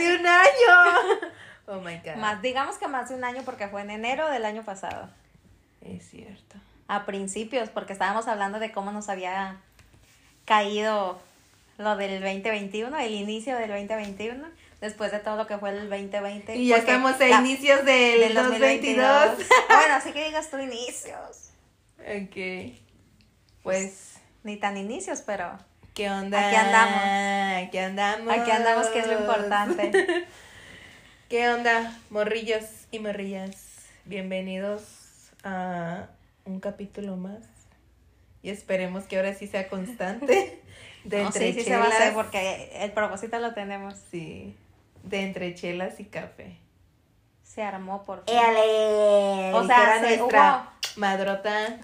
[0.00, 1.30] más de un año.
[1.72, 2.16] Oh my god.
[2.16, 5.08] Más, digamos que más de un año porque fue en enero del año pasado.
[5.80, 6.56] Es cierto.
[6.88, 9.56] A principios, porque estábamos hablando de cómo nos había
[10.46, 11.20] caído
[11.78, 14.48] lo del 2021, el inicio del 2021,
[14.80, 16.56] después de todo lo que fue el 2020.
[16.56, 19.06] Y ya estamos a la- inicios del, del 2022.
[19.06, 19.34] Ah,
[19.68, 21.50] bueno, así que digas tú inicios.
[22.00, 22.74] ok.
[23.62, 25.56] Pues, Ni tan inicios, pero
[26.00, 26.48] ¿qué onda?
[26.48, 27.68] Aquí andamos.
[27.68, 28.32] Aquí andamos.
[28.32, 30.26] aquí andamos, que es lo importante.
[31.28, 33.76] ¿Qué onda, morrillos y morrillas?
[34.06, 34.82] Bienvenidos
[35.44, 36.06] a
[36.46, 37.42] un capítulo más.
[38.42, 40.62] Y esperemos que ahora sí sea constante.
[41.04, 42.14] De No, sí, sí se va a hacer chelas.
[42.14, 43.94] porque el propósito lo tenemos.
[44.10, 44.56] Sí.
[45.02, 46.56] De entre chelas y café.
[47.42, 48.34] Se armó por fin.
[48.38, 49.52] Éale.
[49.52, 51.78] O sea, se- nuestra madrota,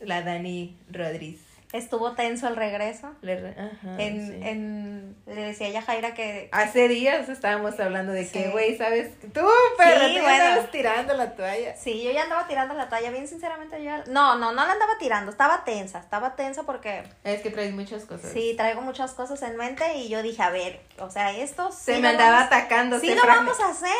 [0.00, 1.45] la Dani Rodríguez.
[1.72, 3.12] Estuvo tenso el regreso.
[3.22, 4.38] Le re- ajá, en, sí.
[4.48, 8.50] en, le decía ya Jaira que Hace días estábamos hablando de que, Sí.
[8.52, 9.10] güey, ¿sabes?
[9.32, 9.40] Tú,
[9.76, 10.44] perra, Sí, tú bueno.
[10.44, 11.76] estabas tirando la toalla.
[11.76, 13.90] Sí, yo ya andaba tirando la toalla, bien sinceramente yo...
[14.06, 18.04] No, no, no la andaba tirando, estaba tensa, estaba tensa porque Es que traes muchas
[18.04, 18.30] cosas.
[18.32, 21.98] sí, traigo muchas cosas en mente y yo dije, a ver, o sea, esto Se
[21.98, 23.00] me andaba vamos- atacando.
[23.00, 23.90] sí lo vamos a hacer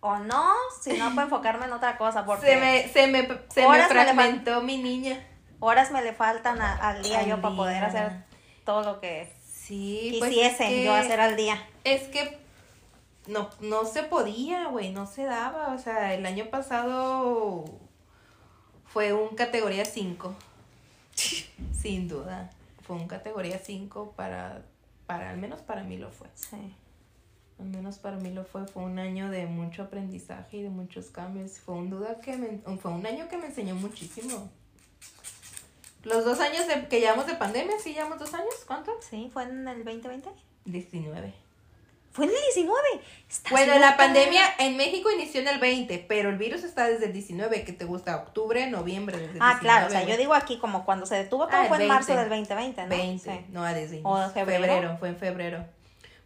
[0.00, 3.66] o no, si no puedo enfocarme en otra cosa porque Se me, se me, se
[3.68, 5.24] me fragmentó mi niña.
[5.64, 8.24] Horas me le faltan a- al día Al yo para poder hacer
[8.64, 11.56] todo lo que Sí, pues quisiese es que, yo hacer al día.
[11.84, 12.38] Es que
[13.26, 15.72] no, no se podía, güey, no se daba.
[15.74, 17.64] O sea, el año pasado
[18.84, 20.34] fue un categoría 5.
[21.72, 22.50] Sin duda.
[22.82, 24.62] Fue un categoría 5 para,
[25.06, 26.28] para, al menos para mí lo fue.
[26.34, 26.74] Sí.
[27.58, 28.66] Al menos para mí lo fue.
[28.66, 31.52] Fue un año de mucho aprendizaje y de muchos cambios.
[31.58, 34.50] Fue un duda que me, fue un año que me enseñó muchísimo.
[36.04, 38.54] Los dos años de, que llevamos de pandemia, ¿sí llevamos dos años?
[38.66, 38.92] ¿Cuánto?
[39.08, 40.28] Sí, fue en el 2020.
[40.66, 41.34] 19.
[42.12, 42.78] Fue en el 19.
[43.28, 43.96] ¿Estás Bueno, la loca?
[43.96, 47.72] pandemia en México inició en el 20, pero el virus está desde el 19, que
[47.72, 51.06] te gusta octubre, noviembre, desde Ah, claro, o sea, 19, yo digo aquí como cuando
[51.06, 52.20] se detuvo todo Ah, fue en marzo 20.
[52.30, 52.88] del 2020, ¿no?
[52.88, 53.46] 20, Sí.
[53.50, 54.96] no, desde ¿O inicio- febrero?
[54.98, 55.64] fue en febrero.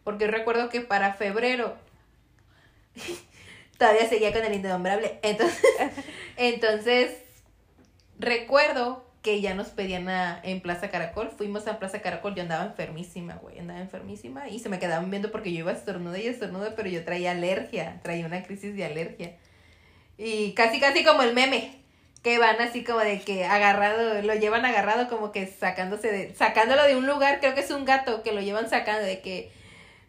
[0.04, 1.74] Porque recuerdo que para febrero
[3.78, 5.18] todavía seguía con el innombrable.
[5.22, 5.62] Entonces,
[6.36, 7.16] entonces
[8.18, 11.30] recuerdo que ya nos pedían a- en Plaza Caracol.
[11.36, 15.30] Fuimos a Plaza Caracol, yo andaba enfermísima, güey, andaba enfermísima y se me quedaban viendo
[15.30, 19.32] porque yo iba estornuda y estornuda, pero yo traía alergia, traía una crisis de alergia.
[20.16, 21.74] Y casi, casi como el meme,
[22.22, 26.82] que van así como de que agarrado, lo llevan agarrado como que sacándose de, sacándolo
[26.84, 29.52] de un lugar, creo que es un gato que lo llevan sacando de que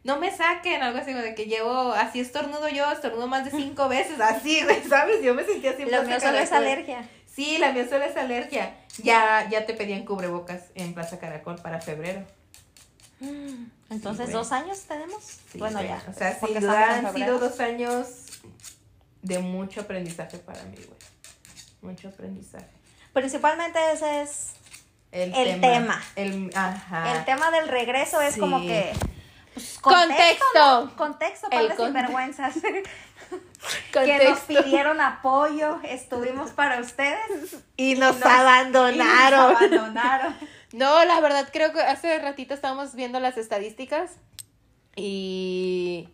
[0.04, 3.52] no me saquen, algo así como de que llevo, así estornudo yo, estornudo más de
[3.58, 5.22] cinco veces, así, ¿sabes?
[5.22, 5.84] Yo me sentía así.
[5.86, 7.10] Lo mío solo es alergia.
[7.40, 8.76] Sí, la mía solo es alergia.
[9.02, 12.26] Ya, ya te pedían cubrebocas en Plaza Caracol para febrero.
[13.90, 14.34] Entonces, güey.
[14.34, 15.24] ¿dos años tenemos?
[15.50, 16.04] Sí, bueno, ya.
[16.10, 18.08] O sea, sin duda han sido dos años
[19.22, 21.00] de mucho aprendizaje para mí, güey.
[21.94, 22.68] Mucho aprendizaje.
[23.14, 24.50] Principalmente ese es...
[25.14, 25.74] El, El tema.
[25.74, 26.04] tema.
[26.18, 27.18] El, ajá.
[27.18, 28.40] El tema del regreso es Sí.
[28.42, 28.92] como que...
[29.54, 30.46] pues, Contexto.
[30.56, 30.96] ¿no?
[30.98, 32.54] Contexto para El las conte- sinvergüenzas.
[33.94, 37.58] que nos pidieron apoyo, estuvimos para ustedes.
[37.78, 39.52] Y nos Nos- abandonaron.
[39.52, 40.36] y nos abandonaron.
[40.72, 44.12] No, la verdad creo que hace ratito estábamos viendo las estadísticas
[44.96, 46.10] y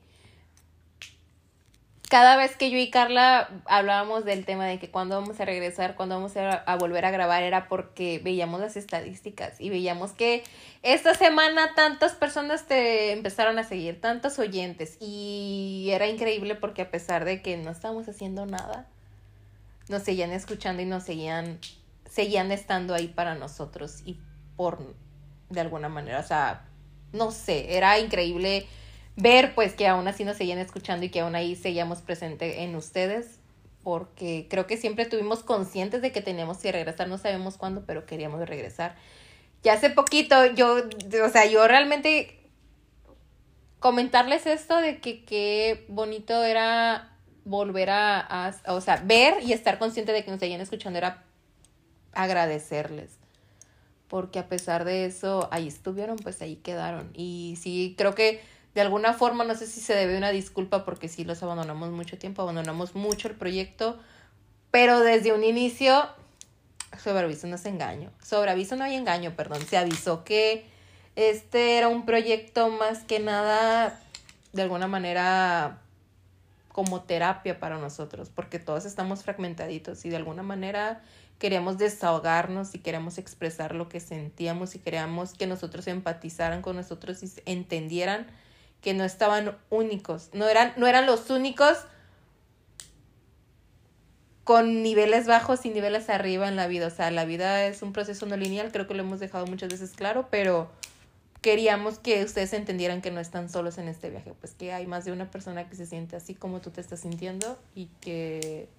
[2.16, 5.96] cada vez que yo y Carla hablábamos del tema de que cuando vamos a regresar,
[5.96, 10.42] cuando vamos a, a volver a grabar, era porque veíamos las estadísticas y veíamos que
[10.82, 16.90] esta semana tantas personas te empezaron a seguir, tantos oyentes y era increíble porque a
[16.90, 18.88] pesar de que no estábamos haciendo nada,
[19.90, 21.60] nos seguían escuchando y nos seguían,
[22.10, 24.18] seguían estando ahí para nosotros y
[24.56, 24.96] por
[25.50, 26.64] de alguna manera, o sea,
[27.12, 28.68] no sé, era increíble
[29.16, 32.76] ver pues que aún así nos seguían escuchando y que aún ahí seguíamos presente en
[32.76, 33.40] ustedes
[33.84, 38.06] porque creo que siempre tuvimos conscientes de que teníamos que regresar, no sabemos cuándo, pero
[38.08, 38.96] queríamos regresar.
[39.64, 40.78] Ya hace poquito yo,
[41.24, 42.40] o sea, yo realmente
[43.80, 47.12] comentarles esto de que qué bonito era
[47.44, 51.24] volver a, a- o sea, ver y estar consciente de que nos seguían escuchando era
[52.14, 53.12] agradecerles.
[54.08, 57.12] Porque a pesar de eso, ahí estuvieron, pues ahí quedaron.
[57.16, 58.42] Y sí, creo que
[58.76, 62.18] de alguna forma, no sé si se debe una disculpa porque sí los abandonamos mucho
[62.18, 63.98] tiempo, abandonamos mucho el proyecto,
[64.70, 66.06] pero desde un inicio,
[67.02, 70.66] sobre aviso no es engaño, sobre aviso no hay engaño, perdón, se avisó que
[71.16, 73.98] este era un proyecto más que nada,
[74.52, 75.80] de alguna manera,
[76.68, 81.02] como terapia para nosotros, porque todos estamos fragmentaditos y de alguna manera
[81.40, 87.24] queríamos desahogarnos y queríamos expresar lo que sentíamos y queríamos que nosotros empatizaran con nosotros
[87.24, 88.28] y entendieran
[88.86, 91.76] que no estaban únicos, no eran, no eran los únicos
[94.44, 96.86] con niveles bajos y niveles arriba en la vida.
[96.86, 99.70] O sea, la vida es un proceso no lineal, creo que lo hemos dejado muchas
[99.70, 100.70] veces claro, pero
[101.42, 105.04] queríamos que ustedes entendieran que no están solos en este viaje, pues que hay más
[105.04, 108.70] de una persona que se siente así como tú te estás sintiendo y que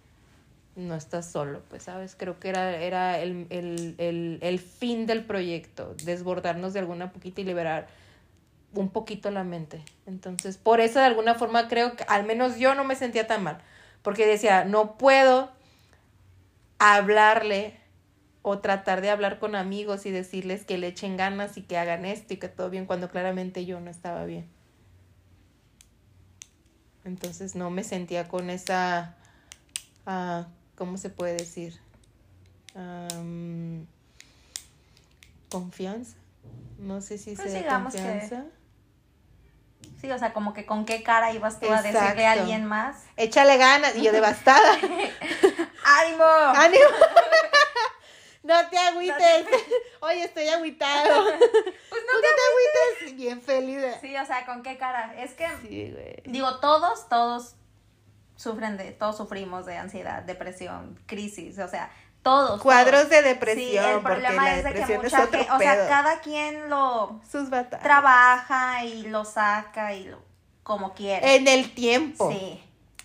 [0.77, 2.15] no estás solo, pues, ¿sabes?
[2.17, 7.41] Creo que era, era el, el, el, el fin del proyecto, desbordarnos de alguna poquita
[7.41, 7.89] y liberar
[8.75, 9.83] un poquito la mente.
[10.07, 13.43] Entonces, por eso de alguna forma creo que al menos yo no me sentía tan
[13.43, 13.59] mal,
[14.03, 15.51] porque decía, no puedo
[16.79, 17.79] hablarle
[18.43, 22.05] o tratar de hablar con amigos y decirles que le echen ganas y que hagan
[22.05, 24.47] esto y que todo bien cuando claramente yo no estaba bien.
[27.05, 29.15] Entonces no me sentía con esa,
[30.07, 30.45] uh,
[30.77, 31.79] ¿cómo se puede decir?
[32.75, 33.87] Um,
[35.51, 36.17] confianza.
[36.79, 38.45] No sé si Pues sea digamos que- confianza.
[40.01, 43.05] Sí, o sea, como que con qué cara ibas tú a decirle a alguien más.
[43.17, 43.97] Échale ganas.
[43.97, 44.73] Y yo devastada.
[45.85, 46.25] ¡Ánimo!
[46.25, 46.85] ¡Ánimo!
[48.43, 49.47] no te agüites.
[50.01, 51.25] Oye, estoy agüitado.
[51.89, 53.17] Pues no ¿Tú te agüites?
[53.17, 53.97] Bien feliz.
[54.03, 55.15] Sí, o sea, ¿con qué cara?
[55.17, 56.23] Es que, Sí, güey.
[56.27, 57.55] digo, todos, todos
[58.37, 61.91] sufren de, todos sufrimos de ansiedad, depresión, crisis, o sea,
[62.31, 62.63] todos.
[62.63, 63.11] Cuadros todos.
[63.11, 65.53] de Sí, depresión, el porque problema la es de que depresión es mucha otro gente,
[65.55, 65.89] o sea, pedo.
[65.89, 67.83] cada quien lo Sus batallas.
[67.83, 70.19] trabaja y lo saca y lo
[70.63, 71.37] como quiere.
[71.37, 72.31] En el tiempo.
[72.31, 72.63] Sí.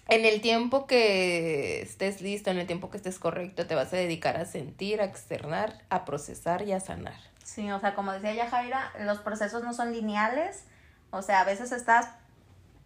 [0.07, 3.95] En el tiempo que estés listo, en el tiempo que estés correcto, te vas a
[3.95, 7.15] dedicar a sentir, a externar, a procesar y a sanar.
[7.44, 10.65] Sí, o sea, como decía Yajaira, los procesos no son lineales.
[11.12, 12.07] O sea, a veces estás,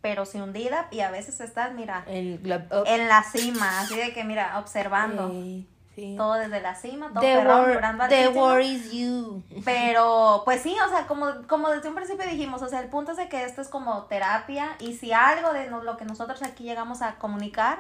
[0.02, 3.96] pero sí hundida, y a veces estás, mira, El, la- oh, en la cima, así
[3.96, 6.16] de que, mira, observando sí, sí.
[6.18, 9.42] todo desde la cima, todo The, perrón, wor- llorando the war is you.
[9.66, 13.12] Pero, pues sí, o sea, como, como desde un principio dijimos, o sea, el punto
[13.12, 16.64] es de que esto es como terapia, y si algo de lo que nosotros aquí
[16.64, 17.80] llegamos a comunicar,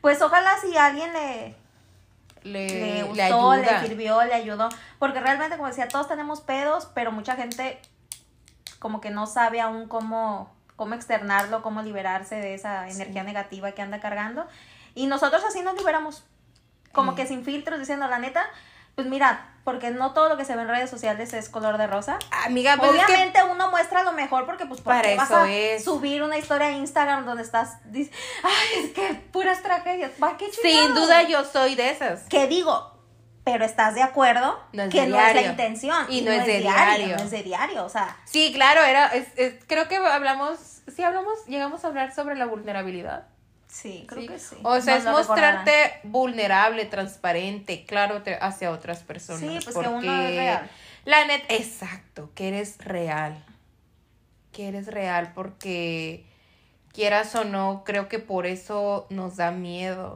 [0.00, 1.56] pues ojalá si alguien le,
[2.44, 3.80] Le, le le gustó, le, ayuda.
[3.82, 4.68] sirvió, le ayudó.
[5.00, 7.80] Porque realmente, como decía, todos tenemos pedos, pero mucha gente
[8.78, 13.82] como que no sabe aún cómo, cómo externarlo, cómo liberarse de esa energía negativa que
[13.82, 14.46] anda cargando.
[14.94, 16.24] Y nosotros así nos liberamos.
[16.96, 17.14] Como Mm.
[17.14, 18.44] que sin filtros, diciendo la neta,
[18.96, 21.86] pues mira, porque no todo lo que se ve en redes sociales es color de
[21.86, 22.18] rosa.
[22.46, 25.28] Amiga, pues es que Obviamente uno muestra lo mejor porque pues ¿por Para qué vas
[25.30, 25.84] eso a es.
[25.84, 30.62] subir una historia a Instagram donde estás ay, es que puras tragedias, ¿para qué sin
[30.72, 32.22] chingados?" duda yo soy de esas.
[32.24, 32.92] que digo,
[33.44, 36.06] pero estás de acuerdo No es que de no es la intención.
[36.08, 37.16] Y no es de diario.
[37.16, 40.58] No es de diario, o sea, Sí, claro, era, es, es- creo que hablamos,
[40.88, 43.26] sí hablamos, llegamos a hablar sobre la vulnerabilidad.
[43.82, 44.28] Sí, creo Sí.
[44.28, 44.56] que sí.
[44.62, 45.54] O sea, Nos es recordarán.
[45.56, 49.40] mostrarte vulnerable, transparente, claro hacia otras personas.
[49.40, 50.70] Sí, pues que uno es real.
[51.04, 53.44] La net, exacto, que eres real.
[54.52, 56.24] Que eres real porque
[56.92, 60.14] quieras o no, creo que por eso nos da miedo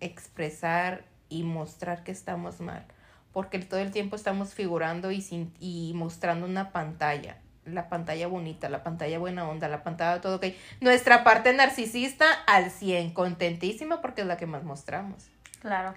[0.00, 2.84] expresar y mostrar que estamos mal.
[3.32, 7.36] Porque todo el tiempo estamos figurando y, sin, y mostrando una pantalla.
[7.68, 10.46] La pantalla bonita, la pantalla buena onda, la pantalla todo ok.
[10.80, 15.26] Nuestra parte narcisista al 100, contentísima porque es la que más mostramos.
[15.60, 15.94] Claro.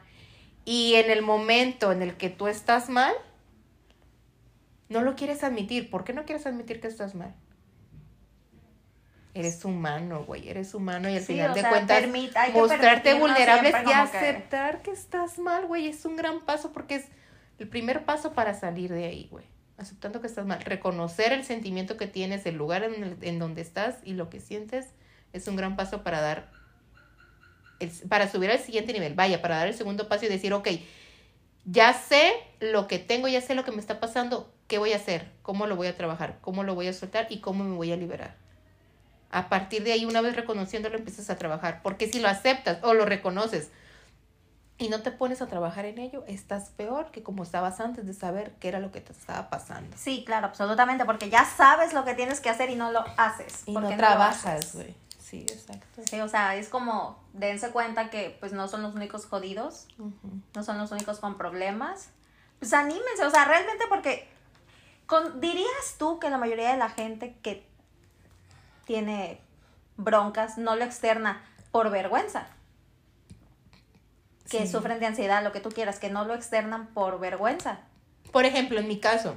[0.65, 3.13] Y en el momento en el que tú estás mal,
[4.89, 5.89] no lo quieres admitir.
[5.89, 7.33] ¿Por qué no quieres admitir que estás mal?
[9.33, 12.03] Eres humano, güey, eres humano y al Sí, final de sea, cuentas
[12.53, 16.95] mostrarte vulnerable y como que- aceptar que estás mal, güey, es un gran paso porque
[16.95, 17.05] es
[17.57, 19.45] el primer paso para salir de ahí, güey.
[19.81, 23.61] Aceptando que estás mal, reconocer el sentimiento que tienes, el lugar en, el- en donde
[23.61, 24.93] estás y lo que sientes
[25.33, 26.53] es un gran paso para dar
[27.79, 30.67] el- para subir al siguiente nivel, vaya, para dar el segundo paso y decir, ok,
[31.65, 34.97] ya sé lo que tengo, ya sé lo que me está pasando, ¿qué voy a
[34.97, 35.27] hacer?
[35.43, 36.39] ¿Cómo lo voy a trabajar?
[36.41, 37.27] ¿Cómo lo voy a soltar?
[37.29, 38.35] ¿Y cómo me voy a liberar?
[39.31, 41.81] A partir de ahí, una vez reconociéndolo, empiezas a trabajar.
[41.83, 43.71] Porque si lo aceptas o lo reconoces
[44.81, 48.15] y no te pones a trabajar en ello, estás peor que como estabas antes de
[48.15, 49.95] saber qué era lo que te estaba pasando.
[49.95, 53.61] Sí, claro, absolutamente, porque ya sabes lo que tienes que hacer y no lo haces.
[53.67, 54.95] Y no trabajas, güey.
[55.19, 56.01] Sí, exacto.
[56.09, 59.87] Sí, o sea, es como, dense cuenta que pues no son los únicos jodidos,
[60.55, 62.09] no son los únicos con problemas.
[62.57, 64.27] Pues anímense, o sea, realmente porque
[65.05, 67.67] con, dirías tú que la mayoría de la gente que
[68.85, 69.39] tiene
[69.95, 72.47] broncas no lo externa por vergüenza.
[74.49, 74.67] Que Sí.
[74.67, 77.79] sufren de ansiedad, lo que tú quieras, que no lo externan por vergüenza.
[78.31, 79.35] Por ejemplo, en mi caso,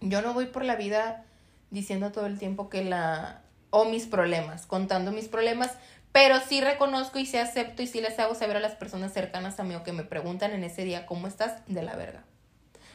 [0.00, 1.24] yo no voy por la vida
[1.70, 3.42] diciendo todo el tiempo que la...
[3.70, 5.72] o mis problemas, contando mis problemas,
[6.12, 9.60] pero sí reconozco y sí acepto y sí les hago saber a las personas cercanas
[9.60, 11.62] a mí o que me preguntan en ese día, ¿cómo estás?
[11.66, 12.24] De la verga.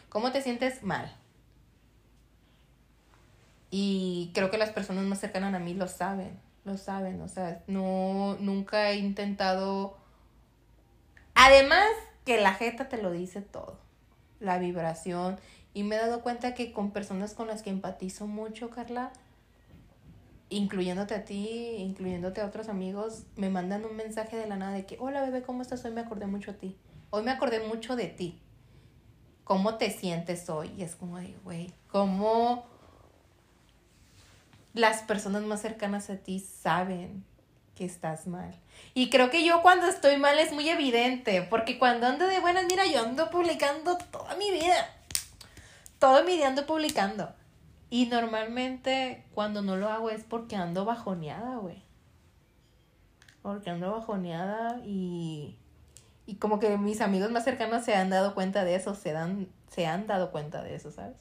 [0.09, 0.81] ¿Cómo te sientes?
[0.83, 1.15] Mal.
[3.69, 7.63] Y creo que las personas más cercanas a mí lo saben, lo saben, o sea,
[7.67, 9.97] no, nunca he intentado...
[11.35, 11.87] Además
[12.25, 13.77] que la jeta te lo dice todo,
[14.39, 15.39] la vibración.
[15.73, 19.11] Y me he dado cuenta que con personas con las que empatizo mucho, Carla,
[20.49, 24.85] incluyéndote a ti, incluyéndote a otros amigos, me mandan un mensaje de la nada de
[24.85, 25.83] que, hola bebé, ¿cómo estás?
[25.85, 26.77] Hoy me acordé mucho a ti.
[27.09, 28.39] Hoy me acordé mucho de ti.
[29.45, 30.71] ¿Cómo te sientes hoy?
[30.77, 32.65] Y es como de, güey, ¿cómo
[34.73, 37.25] las personas más cercanas a ti saben
[37.85, 38.55] estás mal?
[38.93, 42.65] Y creo que yo cuando estoy mal es muy evidente, porque cuando ando de buenas,
[42.69, 44.89] mira, yo ando publicando toda mi vida.
[45.99, 47.31] Todo mi día ando publicando.
[47.89, 51.83] Y normalmente cuando no lo hago es porque ando bajoneada, güey.
[53.41, 55.57] Porque ando bajoneada y,
[56.25, 59.47] y como que mis amigos más cercanos se han dado cuenta de eso, se, dan,
[59.69, 61.17] se han dado cuenta de eso, ¿sabes?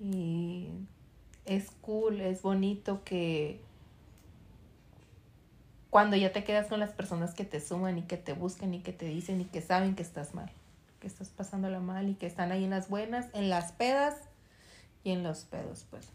[0.00, 0.70] Y
[1.44, 3.60] es cool, es bonito que
[5.94, 8.80] cuando ya te quedas con las personas que te suman y que te buscan y
[8.80, 10.50] que te dicen y que saben que estás mal,
[10.98, 14.16] que estás pasándola mal y que están ahí en las buenas, en las pedas
[15.04, 16.08] y en los pedos, pues.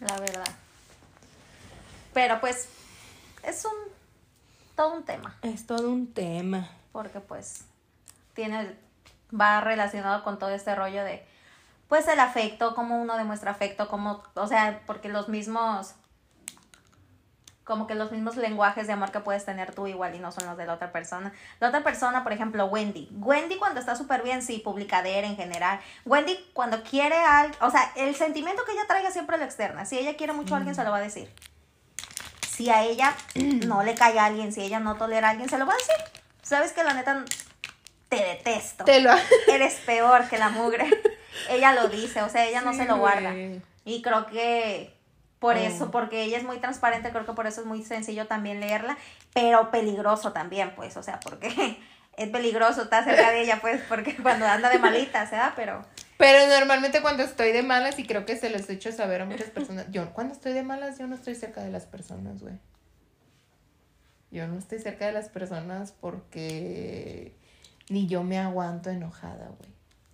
[0.00, 0.48] La verdad.
[2.12, 2.68] Pero pues
[3.44, 3.92] es un
[4.74, 5.38] todo un tema.
[5.42, 6.68] Es todo un tema.
[6.90, 7.66] Porque pues
[8.34, 8.74] tiene
[9.32, 11.24] va relacionado con todo este rollo de
[11.86, 15.94] pues el afecto, cómo uno demuestra afecto, cómo, o sea, porque los mismos
[17.64, 20.46] como que los mismos lenguajes de amor que puedes tener tú igual y no son
[20.46, 21.32] los de la otra persona.
[21.60, 23.08] La otra persona, por ejemplo, Wendy.
[23.12, 25.80] Wendy cuando está súper bien, sí, publicadera en general.
[26.04, 29.84] Wendy cuando quiere algo, o sea, el sentimiento que ella traiga siempre lo externa.
[29.84, 31.32] Si ella quiere mucho a alguien, se lo va a decir.
[32.48, 33.14] Si a ella
[33.66, 35.76] no le cae a alguien, si ella no tolera a alguien, se lo va a
[35.76, 36.22] decir.
[36.42, 37.24] Sabes que la neta
[38.08, 38.84] te detesto.
[38.84, 39.12] Te lo...
[39.48, 40.90] Eres peor que la mugre.
[41.48, 43.32] ella lo dice, o sea, ella no se lo guarda.
[43.84, 44.94] Y creo que
[45.42, 48.60] por eso, porque ella es muy transparente, creo que por eso es muy sencillo también
[48.60, 48.96] leerla,
[49.34, 51.48] pero peligroso también, pues, o sea, porque
[52.16, 55.52] es peligroso estar cerca de ella, pues, porque cuando anda de malita, ¿se da?
[55.56, 55.84] Pero...
[56.16, 59.24] Pero normalmente cuando estoy de malas, y creo que se los he hecho saber a
[59.24, 62.54] muchas personas, yo cuando estoy de malas, yo no estoy cerca de las personas, güey.
[64.30, 67.34] Yo no estoy cerca de las personas porque
[67.88, 69.72] ni yo me aguanto enojada, güey.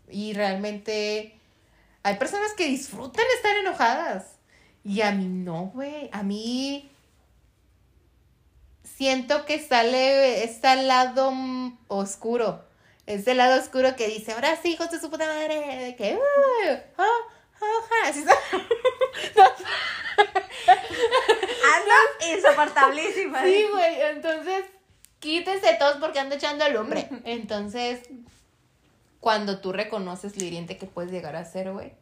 [0.08, 1.38] Y realmente
[2.02, 4.37] hay personas que disfrutan estar enojadas.
[4.84, 6.08] Y a mí no, güey.
[6.12, 6.90] A mí
[8.82, 11.32] siento que sale, está el lado
[11.88, 12.64] oscuro.
[13.06, 15.94] Es el lado oscuro que dice, ahora sí, hijos de su puta madre.
[15.96, 16.20] Que, uh,
[16.98, 17.20] oh,
[17.60, 18.34] oh, así está.
[21.76, 21.94] Anda
[22.34, 23.42] insoportablísima.
[23.42, 24.00] Sí, güey.
[24.02, 24.64] Entonces,
[25.20, 27.08] quítese todos porque anda echando al hombre.
[27.24, 28.00] Entonces,
[29.20, 31.92] cuando tú reconoces lo hiriente que puedes llegar a ser, güey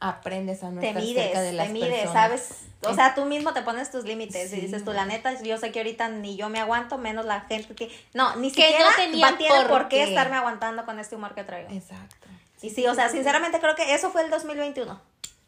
[0.00, 2.12] aprendes a no te estar mides, cerca de las te mides, personas.
[2.12, 2.64] ¿sabes?
[2.82, 5.72] O sea, tú mismo te pones tus límites y dices tú, la neta, yo sé
[5.72, 7.90] que ahorita ni yo me aguanto, menos la gente que...
[8.14, 10.02] No, ni Que siquiera no tiene por por qué qué.
[10.04, 11.70] estarme aguantando con este humor que traigo.
[11.72, 12.28] Exacto.
[12.62, 15.00] Y sí, o sea, sinceramente creo que eso fue el 2021.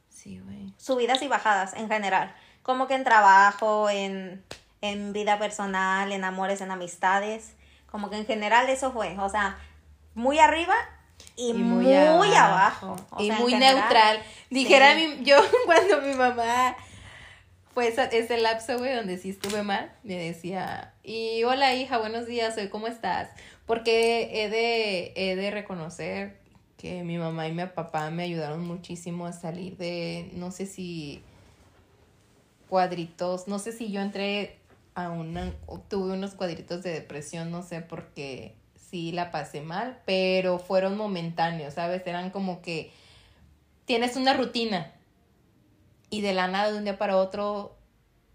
[0.08, 0.72] Sí, güey.
[0.76, 2.34] Subidas y bajadas en general.
[2.62, 4.44] Como que en trabajo, en,
[4.80, 7.52] en vida personal, en amores, en amistades.
[7.90, 9.16] Como que en general eso fue.
[9.18, 9.56] O sea,
[10.14, 10.74] muy arriba
[11.48, 12.96] y, muy, abajo.
[13.10, 14.22] O y sea, muy neutral.
[14.50, 15.06] Dijera sí.
[15.18, 16.76] mi, yo cuando mi mamá
[17.74, 22.26] fue esa- ese lapso, güey, donde sí estuve mal, me decía, y hola hija, buenos
[22.26, 23.30] días, hoy cómo estás.
[23.66, 26.36] Porque he de, he de reconocer
[26.76, 31.22] que mi mamá y mi papá me ayudaron muchísimo a salir de, no sé si
[32.68, 34.56] cuadritos, no sé si yo entré
[34.94, 35.52] a una,
[35.88, 38.54] tuve unos cuadritos de depresión, no sé, porque
[38.90, 42.02] sí la pasé mal, pero fueron momentáneos, ¿sabes?
[42.06, 42.90] Eran como que
[43.84, 44.92] tienes una rutina
[46.10, 47.76] y de la nada de un día para otro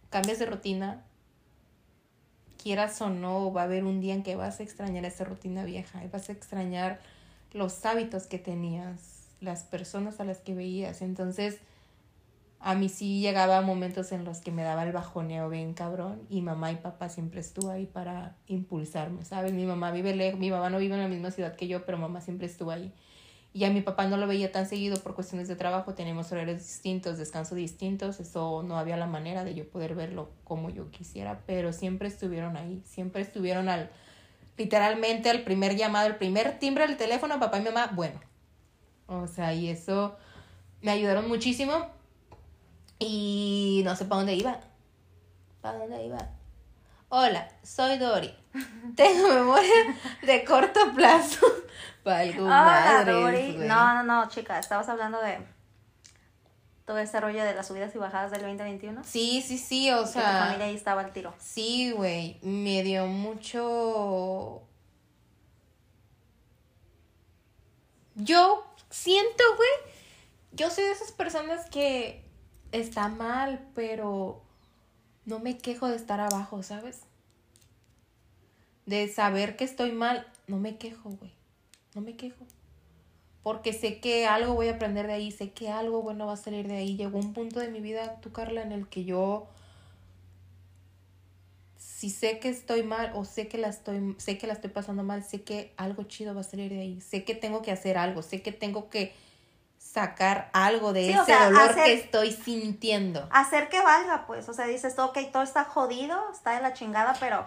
[0.09, 1.03] cambias de rutina,
[2.61, 5.65] quieras o no, va a haber un día en que vas a extrañar esa rutina
[5.65, 6.99] vieja y vas a extrañar
[7.51, 11.01] los hábitos que tenías, las personas a las que veías.
[11.01, 11.59] Entonces,
[12.65, 16.41] a mí sí llegaba momentos en los que me daba el bajoneo bien cabrón y
[16.41, 19.53] mamá y papá siempre estuvo ahí para impulsarme, ¿sabes?
[19.53, 21.99] Mi mamá vive lejos, mi mamá no vive en la misma ciudad que yo, pero
[21.99, 22.91] mamá siempre estuvo ahí.
[23.53, 26.57] Y a mi papá no lo veía tan seguido por cuestiones de trabajo, tenemos horarios
[26.57, 31.43] distintos, descanso distintos, eso no había la manera de yo poder verlo como yo quisiera,
[31.45, 33.91] pero siempre estuvieron ahí, siempre estuvieron al,
[34.57, 38.19] literalmente al primer llamado, el primer timbre del teléfono, papá y mamá, bueno.
[39.05, 40.15] O sea, y eso
[40.81, 41.93] me ayudaron muchísimo
[42.99, 44.59] y no sé para dónde iba.
[45.61, 46.29] ¿Para dónde iba?
[47.09, 48.33] Hola, soy Dori.
[48.95, 51.45] Tengo memoria de corto plazo,
[52.03, 53.53] Valgo Hola, Dori.
[53.53, 53.67] güey.
[53.67, 55.39] No, no, no, chica, estabas hablando de
[56.85, 59.03] todo ese rollo de las subidas y bajadas del 2021.
[59.03, 60.45] Sí, sí, sí, o sea.
[60.45, 61.33] familia ahí estaba al tiro.
[61.39, 64.61] Sí, güey, me dio mucho...
[68.15, 69.93] Yo siento, güey,
[70.53, 72.24] yo soy de esas personas que
[72.79, 74.41] está mal, pero
[75.25, 77.01] no me quejo de estar abajo, ¿sabes?
[78.85, 81.31] De saber que estoy mal, no me quejo, güey,
[81.93, 82.45] no me quejo.
[83.43, 86.37] Porque sé que algo voy a aprender de ahí, sé que algo bueno va a
[86.37, 86.95] salir de ahí.
[86.97, 89.47] Llegó un punto de mi vida, tú, Carla, en el que yo
[91.95, 95.03] si sé que estoy mal o sé que la estoy sé que la estoy pasando
[95.03, 97.97] mal, sé que algo chido va a salir de ahí, sé que tengo que hacer
[97.97, 99.13] algo, sé que tengo que
[99.95, 103.27] sacar algo de Sí, ese o sea, dolor hacer- que estoy sintiendo.
[103.31, 104.47] Hacer que valga, pues.
[104.49, 107.45] O sea, dices, ok, todo está jodido, está de la chingada, pero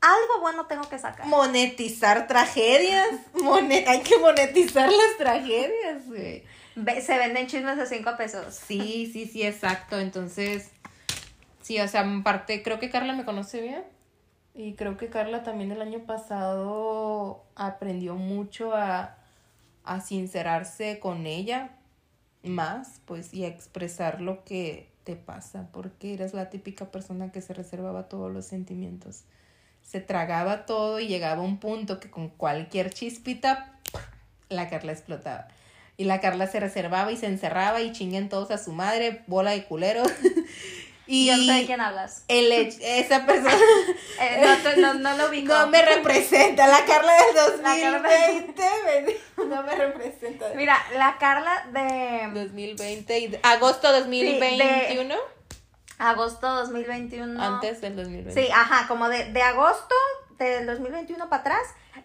[0.00, 1.26] algo bueno tengo que sacar.
[1.26, 3.08] Monetizar tragedias,
[3.88, 6.44] hay que monetizar las tragedias, güey.
[7.02, 8.54] Se venden chismes de 5 pesos.
[8.54, 9.98] Sí, sí, sí, exacto.
[9.98, 10.70] Entonces,
[11.60, 13.84] sí, o sea, parte, creo que Carla me conoce bien.
[14.54, 19.16] Y creo que Carla también el año pasado aprendió mucho a,
[19.88, 21.70] a sincerarse con ella
[22.44, 27.40] más, pues, y a expresar lo que te pasa, porque eres la típica persona que
[27.40, 29.24] se reservaba todos los sentimientos.
[29.82, 33.80] Se tragaba todo y llegaba a un punto que con cualquier chispita,
[34.50, 35.48] la Carla explotaba.
[35.96, 39.52] Y la Carla se reservaba y se encerraba y chinguen todos a su madre, bola
[39.52, 40.02] de culero.
[41.10, 42.22] y Yo no sé de quién hablas.
[42.28, 43.54] el esa persona
[44.20, 45.52] Eh, no, te- no, no lo ubico.
[45.54, 46.66] no me representa.
[46.68, 48.62] La Carla del La Carla- 2020
[49.36, 50.46] me- no me representa.
[50.54, 55.14] Mira, la Carla de 2020 y agosto 2021
[55.98, 57.42] agosto 2021.
[57.42, 58.40] antes del 2020.
[58.40, 59.94] Sí, ajá, como de, de agosto
[60.38, 61.62] del 2021 para atrás,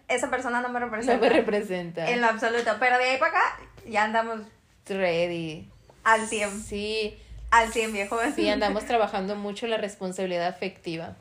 [0.08, 1.14] esa persona no me representa.
[1.16, 2.10] no me representa.
[2.10, 2.76] En lo absoluto.
[2.80, 4.40] Pero de ahí para acá, ya andamos
[4.88, 5.70] Ready.
[6.04, 6.63] al 100.
[6.63, 7.18] Sí,
[7.54, 8.20] Al 100, viejo.
[8.36, 11.16] sí, andamos trabajando mucho la responsabilidad afectiva.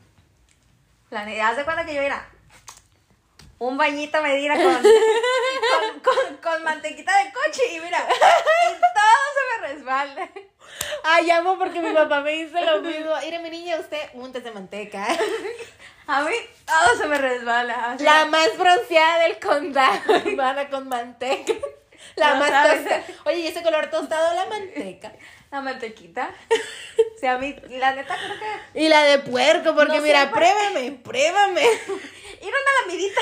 [1.11, 2.27] Haz de cuenta que yo era
[3.59, 9.27] un bañito me diera con, con, con, con mantequita de coche y mira, y todo
[9.35, 10.29] se me resbala.
[11.03, 13.11] Ay, amo porque mi papá me dice lo mismo.
[13.23, 15.05] Mire, mi niña, usted untes de manteca.
[16.07, 16.33] A mí
[16.65, 17.93] todo se me resbala.
[17.93, 21.53] o sea, La más bronceada del condado, hermana, con manteca.
[22.15, 23.03] La No más tostada.
[23.25, 25.13] Oye, ¿y ese color tostado la manteca?
[25.53, 26.29] La mantequita.
[27.15, 28.81] O sea, a mí, la neta, creo que.
[28.81, 31.61] Y la de puerco, porque No mira, pruébame, pruébame.
[31.63, 33.21] Ir una lamidita.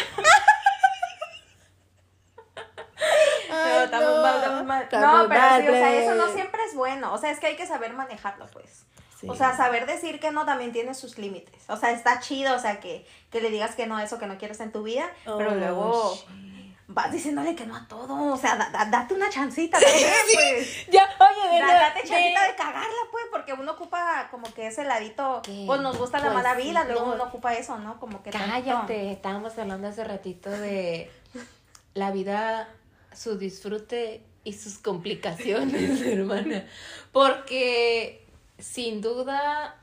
[3.49, 4.83] No, Ay, estamos mal, estamos mal.
[4.83, 7.13] Estamos No, pero mal, sí, o sea, eso no siempre es bueno.
[7.13, 8.85] O sea, es que hay que saber manejarlo, pues.
[9.19, 9.27] Sí.
[9.29, 11.63] O sea, saber decir que no también tiene sus límites.
[11.69, 14.25] O sea, está chido, o sea, que, que le digas que no a eso que
[14.25, 16.50] no quieres en tu vida, pero Oh, luego shit.
[16.93, 18.33] Vas diciéndole que no a todo.
[18.33, 20.87] O sea, da- da- date una chancita también, pues.
[20.91, 24.67] Ya, oye, de Da- date chancita de- de cagarla, pues, porque uno ocupa como que
[24.67, 25.63] ese ladito, ¿Qué?
[25.67, 27.13] pues nos gusta la Pues mala sí, vida, luego no.
[27.15, 27.99] uno ocupa eso, ¿no?
[27.99, 28.29] Como que.
[28.29, 31.11] Cállate, estábamos hablando hace ratito de
[31.93, 32.69] la vida,
[33.13, 36.65] su disfrute y sus complicaciones, hermana.
[37.11, 38.25] Porque
[38.57, 39.75] sin duda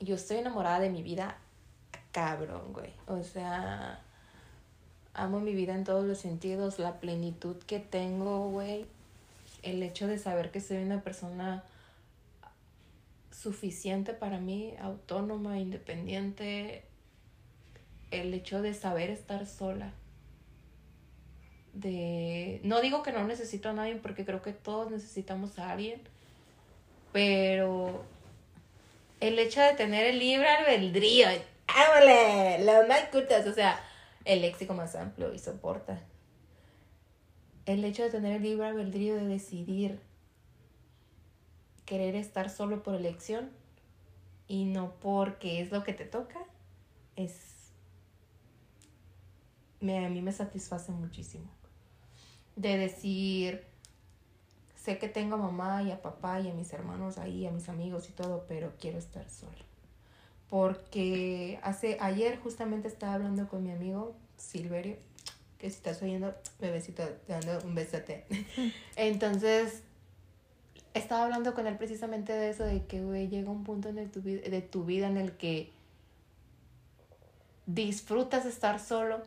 [0.00, 1.36] yo estoy enamorada de mi vida
[2.12, 2.92] cabrón, güey.
[3.06, 4.00] O sea,
[5.14, 8.86] amo mi vida en todos los sentidos, la plenitud que tengo, güey.
[9.62, 11.64] El hecho de saber que soy una persona
[13.30, 16.84] suficiente para mí, autónoma, independiente,
[18.10, 19.92] el hecho de saber estar sola.
[21.72, 26.00] De no digo que no necesito a nadie porque creo que todos necesitamos a alguien,
[27.12, 28.04] pero
[29.20, 31.28] el hecho de tener el libre albedrío,
[31.68, 32.58] ¡ámale!
[32.64, 33.78] Las más cultas, o sea,
[34.24, 36.00] el léxico más amplio y soporta.
[37.66, 40.00] El hecho de tener el libre albedrío de decidir
[41.84, 43.50] querer estar solo por elección
[44.48, 46.40] y no porque es lo que te toca,
[47.16, 47.72] es...
[49.80, 51.48] Me, a mí me satisface muchísimo.
[52.56, 53.64] De decir,
[54.76, 57.68] sé que tengo a mamá y a papá y a mis hermanos ahí, a mis
[57.68, 59.69] amigos y todo, pero quiero estar sola.
[60.50, 64.96] Porque hace, ayer justamente estaba hablando con mi amigo Silverio,
[65.58, 68.26] que si estás oyendo, bebecito, te dando un besote.
[68.96, 69.82] Entonces,
[70.92, 74.10] estaba hablando con él precisamente de eso, de que, güey, llega un punto en el
[74.10, 75.70] tu, de tu vida en el que
[77.66, 79.22] disfrutas estar solo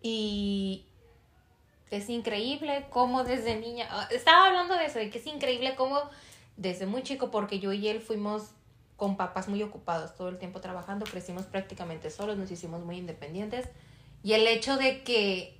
[0.00, 0.84] y
[1.90, 5.98] es increíble cómo desde niña, ah, estaba hablando de eso, de que es increíble cómo
[6.56, 8.50] desde muy chico, porque yo y él fuimos
[8.96, 13.68] con papás muy ocupados todo el tiempo trabajando, crecimos prácticamente solos, nos hicimos muy independientes
[14.22, 15.58] Y el hecho de que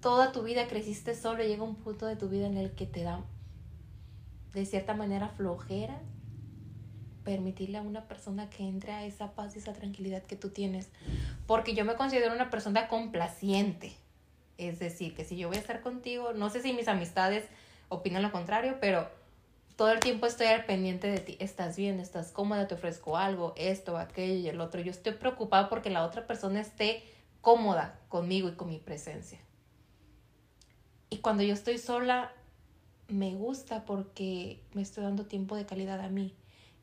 [0.00, 3.02] toda tu vida creciste solo, llega un punto de tu vida en el que te
[3.02, 3.24] da
[4.54, 6.00] de cierta manera flojera
[7.24, 10.88] permitirle a una persona que entre a esa paz y esa tranquilidad que tú tienes.
[11.46, 13.92] Porque yo me considero una persona complaciente.
[14.56, 17.44] Es decir, que si yo voy a estar contigo, no sé si mis amistades
[17.90, 19.10] opinan lo contrario, pero
[19.78, 21.36] todo el tiempo estoy al pendiente de ti.
[21.40, 24.82] Estás bien, estás cómoda, te ofrezco algo, esto, aquello y el otro.
[24.82, 27.02] Yo estoy preocupada porque la otra persona esté
[27.40, 29.38] cómoda conmigo y con mi presencia.
[31.08, 32.32] Y cuando yo estoy sola,
[33.06, 36.34] me gusta porque me estoy dando tiempo de calidad a mí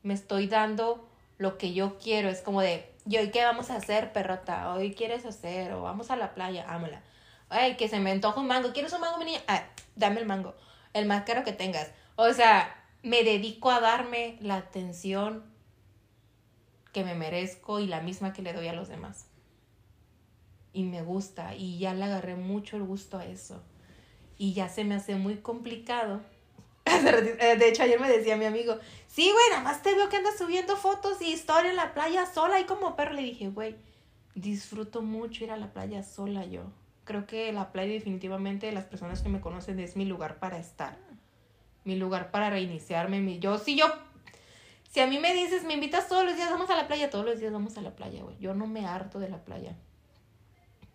[0.06, 2.28] me estoy dando lo que yo quiero.
[2.28, 4.72] Es como de, ¿y hoy qué vamos a hacer, perrota?
[4.72, 5.72] ¿Hoy quieres hacer?
[5.72, 7.02] O vamos a la playa, ámala.
[7.48, 8.72] Ay, que se me antoja un mango.
[8.72, 9.40] ¿Quieres un mango, mi niña?
[9.48, 9.64] Ah,
[9.96, 10.54] dame el mango.
[10.92, 11.90] El más caro que tengas.
[12.14, 12.72] O sea,
[13.06, 15.44] me dedico a darme la atención
[16.92, 19.26] que me merezco y la misma que le doy a los demás.
[20.72, 21.54] Y me gusta.
[21.54, 23.62] Y ya le agarré mucho el gusto a eso.
[24.36, 26.20] Y ya se me hace muy complicado
[26.86, 30.16] Eh, de hecho, ayer me decía mi amigo, sí, güey, nada más te veo que
[30.16, 33.12] andas subiendo fotos y historia en la playa sola y como perro.
[33.12, 33.76] Le dije, güey,
[34.34, 36.62] disfruto mucho ir a la playa sola yo.
[37.04, 41.05] Creo que la playa definitivamente, las personas que me conocen, es mi lugar para estar.
[41.86, 43.20] Mi lugar para reiniciarme.
[43.20, 43.86] Mi, yo, si yo,
[44.90, 47.24] si a mí me dices, me invitas todos los días, vamos a la playa, todos
[47.24, 48.36] los días vamos a la playa, güey.
[48.38, 49.74] Yo no me harto de la playa.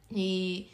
[0.10, 0.70] Y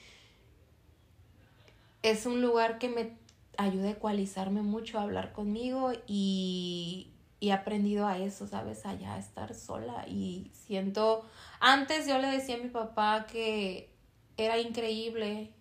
[2.02, 3.18] es un lugar que me
[3.58, 8.86] ayuda a ecualizarme mucho, a hablar conmigo y, he aprendido a eso, ¿sabes?
[8.86, 11.24] Allá a estar sola y siento,
[11.60, 13.92] antes yo le decía a mi papá que
[14.38, 15.52] era increíble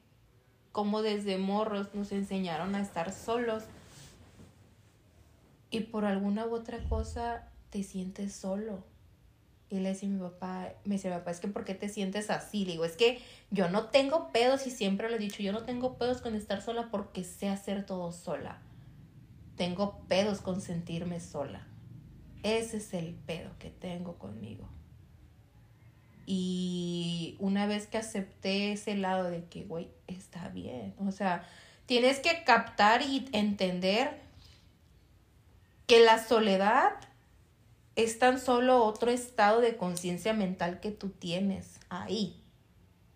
[0.73, 3.65] cómo desde morros nos enseñaron a estar solos
[5.71, 8.85] y por alguna u otra cosa te sientes solo
[9.69, 12.31] y le decía a mi papá, me mi papá, es que ¿por qué te sientes
[12.31, 12.65] así?
[12.65, 15.65] Le digo, es que yo no tengo pedos y siempre le he dicho, yo no
[15.65, 18.59] tengo pedos con estar sola porque sé hacer todo sola.
[19.57, 21.67] Tengo pedos con sentirme sola.
[22.45, 24.69] Ese es el pedo que tengo conmigo.
[26.27, 30.95] Y una vez que acepté ese lado de que, güey, está bien.
[30.99, 31.45] O sea,
[31.87, 34.26] tienes que captar y entender
[35.87, 36.93] que la soledad
[37.95, 42.43] es tan solo otro estado de conciencia mental que tú tienes ahí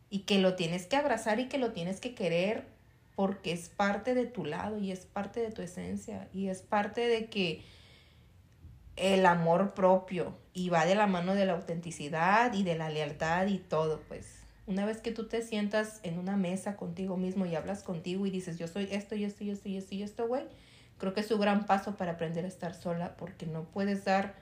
[0.08, 2.66] y que lo tienes que abrazar y que lo tienes que querer
[3.14, 7.06] porque es parte de tu lado y es parte de tu esencia y es parte
[7.06, 7.62] de que
[8.96, 13.46] el amor propio y va de la mano de la autenticidad y de la lealtad
[13.46, 14.40] y todo, pues.
[14.66, 18.30] Una vez que tú te sientas en una mesa contigo mismo y hablas contigo y
[18.30, 20.44] dices, yo soy esto y esto y esto y esto esto, güey,
[21.00, 24.34] creo que es un gran paso para aprender a estar sola porque no puedes dar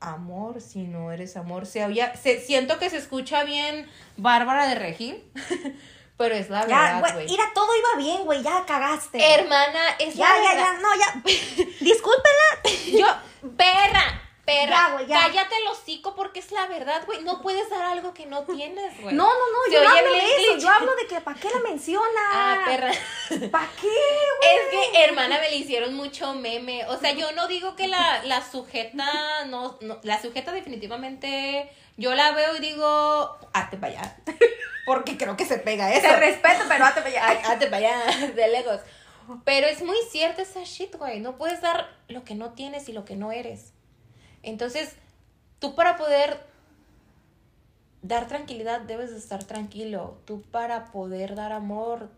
[0.00, 1.66] amor si no eres amor.
[1.66, 5.22] Se, había, se siento que se escucha bien Bárbara de Regil,
[6.16, 7.26] pero es la verdad, güey.
[7.26, 9.18] Mira, todo iba bien, güey, ya cagaste.
[9.18, 11.22] Hermana, es ya, la ya, Ya, ya, no, ya.
[11.80, 12.98] Discúlpela.
[12.98, 17.22] Yo, perra, perra, cállate el hocico porque es la verdad, güey.
[17.22, 19.14] No puedes dar algo que no tienes, güey.
[19.14, 20.58] No, no, no, yo no hablo de eso.
[20.58, 22.08] Yo hablo de que ¿para qué la menciona?
[22.30, 22.92] Ah, perra.
[23.50, 24.56] ¿Para qué, güey?
[24.56, 26.86] Es que, hermana, me le hicieron mucho meme.
[26.86, 32.14] O sea, yo no digo que la, la sujeta, no, no, la sujeta definitivamente, yo
[32.14, 34.16] la veo y digo, hazte para allá.
[34.86, 36.08] Porque creo que se pega eso.
[36.08, 37.50] Te respeto, pero hazte para allá.
[37.50, 38.80] Hazte para allá, de lejos.
[39.44, 41.20] Pero es muy cierto esa shit, güey.
[41.20, 43.72] No puedes dar lo que no tienes y lo que no eres.
[44.48, 44.94] Entonces,
[45.58, 46.40] tú para poder
[48.02, 50.18] dar tranquilidad debes de estar tranquilo.
[50.24, 52.10] Tú para poder dar amor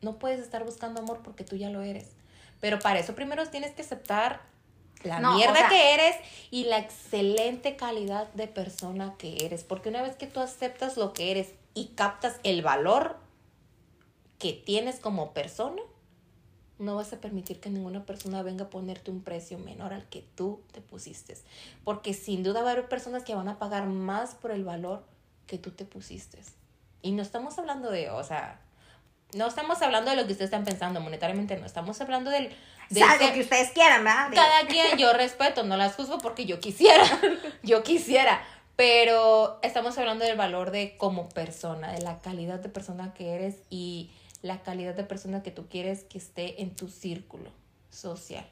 [0.00, 2.10] no puedes estar buscando amor porque tú ya lo eres.
[2.60, 4.42] Pero para eso primero tienes que aceptar
[5.02, 6.16] la mierda que eres
[6.50, 9.64] y la excelente calidad de persona que eres.
[9.64, 13.16] Porque una vez que tú aceptas lo que eres y captas el valor
[14.38, 15.82] que tienes como persona,
[16.78, 20.24] no vas a permitir que ninguna persona venga a ponerte un precio menor al que
[20.34, 21.36] tú te pusiste.
[21.84, 25.04] Porque sin duda va a haber personas que van a pagar más por el valor
[25.46, 26.38] que tú te pusiste.
[27.02, 28.60] Y no estamos hablando de, o sea,
[29.34, 31.66] no estamos hablando de lo que ustedes están pensando monetariamente, no.
[31.66, 32.54] Estamos hablando del...
[32.90, 34.30] De que, que ustedes quieran, ¿verdad?
[34.34, 37.04] Cada quien, yo respeto, no las juzgo porque yo quisiera,
[37.62, 38.42] yo quisiera.
[38.76, 43.56] Pero estamos hablando del valor de como persona, de la calidad de persona que eres
[43.70, 44.10] y
[44.44, 47.50] la calidad de persona que tú quieres que esté en tu círculo
[47.88, 48.46] social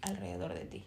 [0.00, 0.86] alrededor de ti.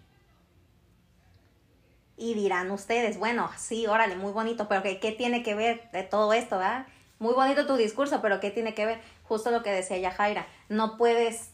[2.17, 6.33] Y dirán ustedes, bueno, sí, órale, muy bonito, pero ¿qué, tiene que ver de todo
[6.33, 6.87] esto, verdad?
[7.19, 8.99] Muy bonito tu discurso, pero ¿qué tiene que ver?
[9.25, 11.51] Justo lo que decía Yajaira, no puedes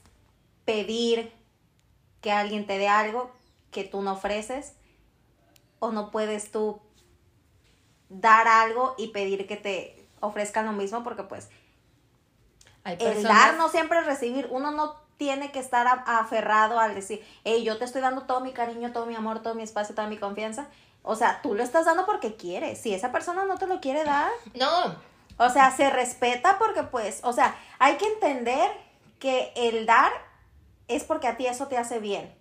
[0.63, 1.29] pedir
[2.21, 3.34] que alguien te dé algo
[3.71, 4.77] que tú no ofreces,
[5.79, 6.79] o no puedes tú
[8.07, 11.49] dar algo y pedir que te ofrezcan lo mismo porque pues
[12.83, 14.47] Hay el dar no siempre es recibir.
[14.51, 18.53] Uno no tiene que estar aferrado al decir, hey, yo te estoy dando todo mi
[18.53, 20.67] cariño, todo mi amor, todo mi espacio, toda mi confianza.
[21.03, 22.79] O sea, tú lo estás dando porque quieres.
[22.79, 24.95] Si esa persona no te lo quiere dar, No,
[25.37, 28.71] o sea, se respeta porque pues, o sea, hay que entender
[29.19, 30.11] que el dar
[30.87, 32.33] es porque a ti eso te hace bien.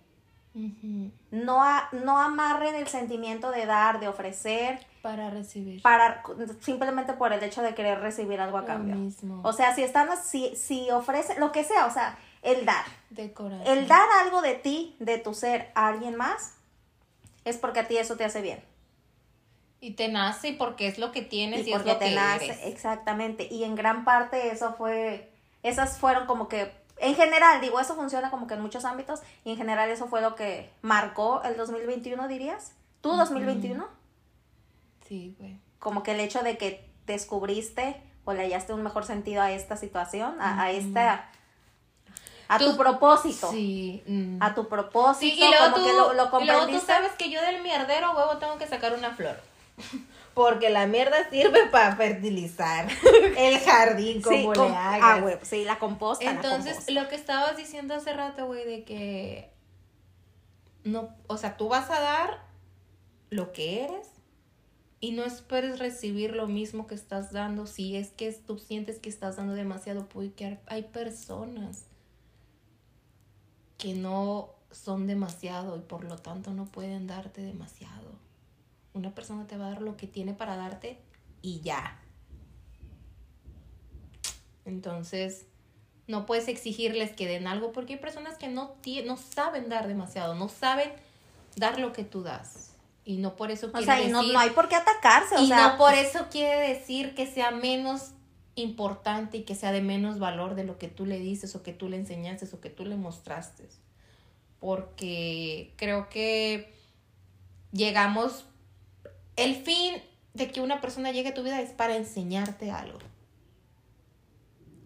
[0.53, 1.11] Ujú.
[1.31, 6.21] No, a- no amarren el sentimiento de dar, de ofrecer, para recibir para
[6.59, 8.95] simplemente por el hecho de querer recibir algo a lo cambio.
[8.97, 12.85] mismo O sea, si están, si, si ofrecen, lo que sea, o sea, el dar.
[13.09, 13.65] de corazón.
[13.65, 16.53] El dar algo de ti, de tu ser a alguien más,
[17.45, 18.63] es porque a ti eso te hace bien.
[19.79, 22.15] Y te nace porque es lo que tienes y, Y es porque lo te que
[22.15, 22.59] nace, eres.
[22.65, 23.47] exactamente.
[23.49, 25.31] Y en gran parte eso fue,
[25.63, 29.51] esas fueron como que, en general, digo, eso funciona como que en muchos ámbitos, y
[29.51, 32.73] en general eso fue lo que marcó el 2021, dirías.
[33.01, 33.87] ¿Tú 2021?
[35.07, 35.59] Sí, güey.
[35.79, 39.75] Como que el hecho de que descubriste o le hallaste un mejor sentido a esta
[39.77, 41.29] situación, a, a esta,
[42.47, 43.49] a Tú- tu propósito.
[43.51, 44.03] Sí.
[44.05, 44.37] mm.
[44.41, 46.85] A tu propósito, Sí, y luego, como tú, que lo, lo y luego tú comprendiste.
[46.93, 49.39] sabes que yo del mierdero, huevo, tengo que sacar una flor.
[50.33, 52.87] Porque la mierda sirve para fertilizar
[53.37, 54.99] el jardín como sí, le hagas.
[55.03, 56.23] ah, güey, sí, la composta.
[56.25, 56.91] la Entonces, composta.
[56.93, 59.51] lo que estabas diciendo hace rato, güey, de que
[60.83, 62.45] no, o sea, tú vas a dar
[63.29, 64.07] lo que eres
[64.99, 69.09] y no esperes recibir lo mismo que estás dando si es que tú sientes que
[69.09, 71.85] estás dando demasiado, porque hay personas
[73.77, 78.20] que no son demasiado y por lo tanto no pueden darte demasiado.
[78.93, 80.99] Una persona te va a dar lo que tiene para darte
[81.41, 81.99] y ya.
[84.65, 85.45] Entonces,
[86.07, 88.75] no puedes exigirles que den algo porque hay personas que no,
[89.05, 90.91] no saben dar demasiado, no saben
[91.55, 92.73] dar lo que tú das.
[93.03, 95.47] Y no por eso O quiere y no, no hay por qué atacarse, o y
[95.47, 95.71] sea.
[95.71, 98.11] no por eso quiere decir que sea menos
[98.55, 101.73] importante y que sea de menos valor de lo que tú le dices o que
[101.73, 103.67] tú le enseñaste o que tú le mostraste.
[104.59, 106.71] Porque creo que
[107.71, 108.45] llegamos,
[109.35, 109.95] el fin
[110.33, 112.99] de que una persona llegue a tu vida es para enseñarte algo.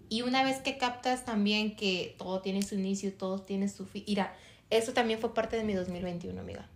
[0.10, 4.04] Y una vez que captas también que todo tiene su inicio, todo tiene su fin.
[4.08, 4.36] Mira,
[4.70, 6.70] eso también fue parte de mi 2021, amiga.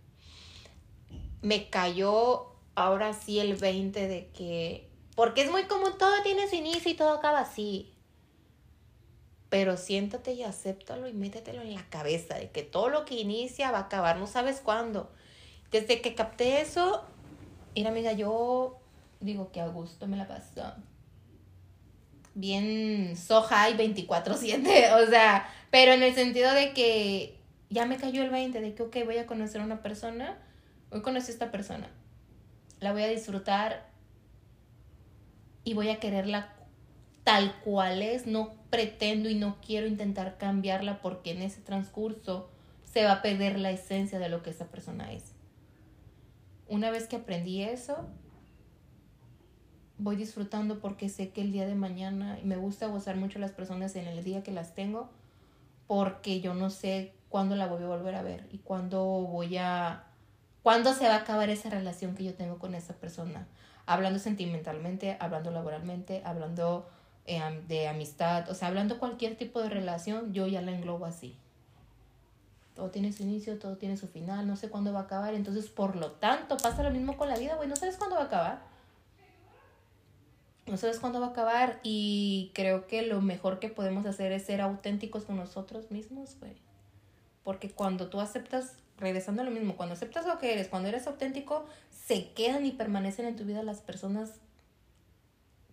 [1.42, 4.88] Me cayó ahora sí el 20 de que.
[5.14, 7.92] Porque es muy común, todo tiene su inicio y todo acaba así.
[9.48, 13.70] Pero siéntate y acéptalo y métetelo en la cabeza de que todo lo que inicia
[13.70, 15.10] va a acabar, no sabes cuándo.
[15.70, 17.04] Desde que capté eso,
[17.74, 18.78] mira, amiga, yo
[19.20, 20.74] digo que a gusto me la pasó
[22.34, 27.36] bien so high 24/7, o sea, pero en el sentido de que
[27.68, 30.38] ya me cayó el 20 de que, ok, voy a conocer a una persona,
[30.90, 31.88] hoy conocí a esta persona,
[32.80, 33.88] la voy a disfrutar
[35.64, 36.52] y voy a quererla
[37.24, 42.48] tal cual es, no pretendo y no quiero intentar cambiarla porque en ese transcurso
[42.84, 45.34] se va a perder la esencia de lo que esa persona es.
[46.70, 48.06] Una vez que aprendí eso,
[49.98, 53.50] voy disfrutando porque sé que el día de mañana y me gusta gozar mucho las
[53.50, 55.10] personas en el día que las tengo
[55.88, 60.04] porque yo no sé cuándo la voy a volver a ver y cuándo voy a
[60.62, 63.48] cuándo se va a acabar esa relación que yo tengo con esa persona.
[63.84, 66.88] Hablando sentimentalmente hablando laboralmente hablando
[67.26, 71.36] eh, de amistad o sea hablando cualquier tipo de relación yo ya la englobo así
[72.80, 75.68] todo tiene su inicio, todo tiene su final, no sé cuándo va a acabar, entonces
[75.68, 78.24] por lo tanto pasa lo mismo con la vida, güey, no sabes cuándo va a
[78.24, 78.62] acabar.
[80.66, 84.44] No sabes cuándo va a acabar y creo que lo mejor que podemos hacer es
[84.44, 86.56] ser auténticos con nosotros mismos, güey.
[87.44, 91.06] Porque cuando tú aceptas, regresando a lo mismo, cuando aceptas lo que eres, cuando eres
[91.06, 94.36] auténtico, se quedan y permanecen en tu vida las personas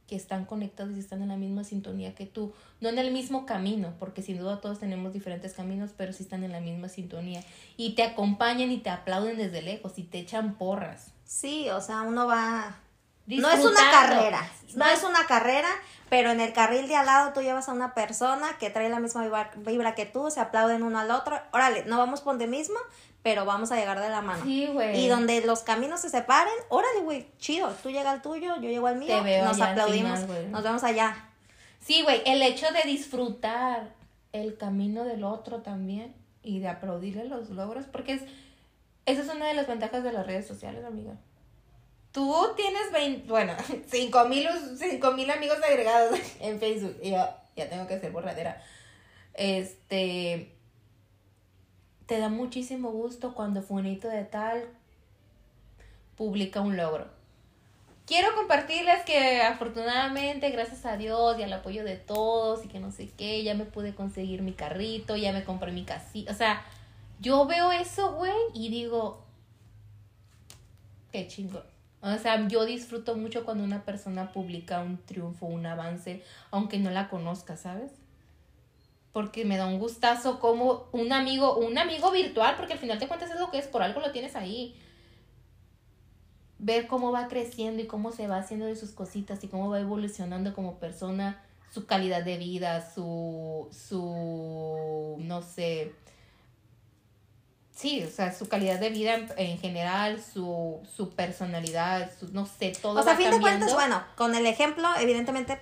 [0.08, 2.54] que están conectadas y están en la misma sintonía que tú.
[2.80, 6.44] No en el mismo camino, porque sin duda todos tenemos diferentes caminos, pero sí están
[6.44, 7.44] en la misma sintonía.
[7.76, 11.12] Y te acompañan y te aplauden desde lejos y te echan porras.
[11.26, 12.80] Sí, o sea, uno va...
[13.26, 15.68] No es una carrera, no es una carrera,
[16.10, 19.02] pero en el carril de al lado tú llevas a una persona que trae la
[19.02, 21.38] misma vibra, vibra que tú, se aplauden uno al otro.
[21.52, 22.78] Órale, no vamos por de mismo,
[23.28, 24.42] pero vamos a llegar de la mano.
[24.46, 25.04] Sí, güey.
[25.04, 27.70] Y donde los caminos se separen, órale, güey, chido.
[27.84, 30.82] Tú llegas al tuyo, yo llego al mío, Te veo nos aplaudimos, final, nos vemos
[30.86, 31.28] allá.
[31.82, 33.90] Sí, güey, el hecho de disfrutar
[34.32, 38.22] el camino del otro también y de aplaudirle los logros, porque es,
[39.06, 41.18] esa es una de las ventajas de las redes sociales, amiga.
[42.14, 43.58] Tú tienes 20, bueno,
[43.92, 48.64] 5 mil cinco mil amigos agregados en Facebook y yo ya tengo que ser borradera.
[49.34, 50.56] Este,
[52.08, 54.66] te da muchísimo gusto cuando Funito de tal
[56.16, 57.06] publica un logro.
[58.08, 62.92] quiero compartirles que afortunadamente, gracias a Dios y al apoyo de todos y que no
[62.92, 66.32] sé qué, ya me pude conseguir mi carrito, ya me compré mi casita.
[66.32, 66.66] O sea,
[67.20, 69.22] yo veo eso, güey, y digo,
[71.12, 71.64] qué chingón.
[72.02, 76.90] O sea, yo disfruto mucho cuando una persona publica un triunfo, un avance, aunque no
[76.92, 77.92] la conozca, ¿sabes?
[79.18, 83.08] Porque me da un gustazo como un amigo, un amigo virtual, porque al final te
[83.08, 84.80] cuentas es lo que es, por algo lo tienes ahí.
[86.60, 89.80] Ver cómo va creciendo y cómo se va haciendo de sus cositas y cómo va
[89.80, 95.96] evolucionando como persona, su calidad de vida, su, su, no sé,
[97.76, 102.46] Sí, o sea, su calidad de vida en, en general, su, su personalidad, su, no
[102.46, 103.00] sé, todo.
[103.00, 105.60] O sea, a fin de cuentas, bueno, con el ejemplo, evidentemente,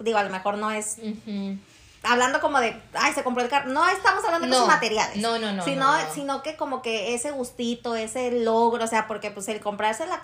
[0.00, 1.58] digo, a lo mejor no es Ujú.
[2.02, 3.70] Hablando como de, ay, se compró el carro.
[3.70, 4.58] No estamos hablando de No.
[4.60, 5.16] cosas materiales.
[5.16, 6.12] No, no, no, Sino, no, no.
[6.14, 10.22] sino que como que ese gustito, ese logro, o sea, porque pues el comprarse la,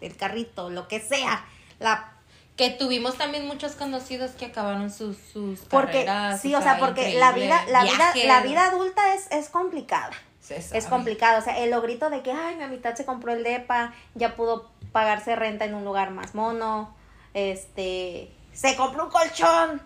[0.00, 1.44] el carrito, lo que sea,
[1.78, 2.10] la
[2.56, 6.40] Que tuvimos también muchos conocidos que acabaron sus, sus porque carreras.
[6.40, 10.12] sí, o sea, porque la vida, la vida, la vida adulta es, es complicada.
[10.50, 13.94] Es complicado, o sea, el logrito de que, ay, mi amistad se compró el depa,
[14.14, 16.94] ya pudo pagarse renta en un lugar más mono,
[17.32, 19.82] este, se compró un colchón.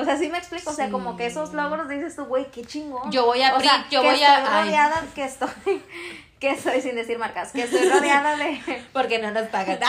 [0.00, 0.92] O sea, sí me explico, o sea, Sí.
[0.92, 3.10] como que esos logros dices tú, güey, qué chingón.
[3.10, 4.64] Yo voy a o sea, yo que voy a- estoy ay.
[4.64, 5.48] rodeada, que estoy,
[6.40, 8.60] que estoy sin decir marcas, que estoy rodeada de,
[8.92, 9.78] Porque no nos pagan.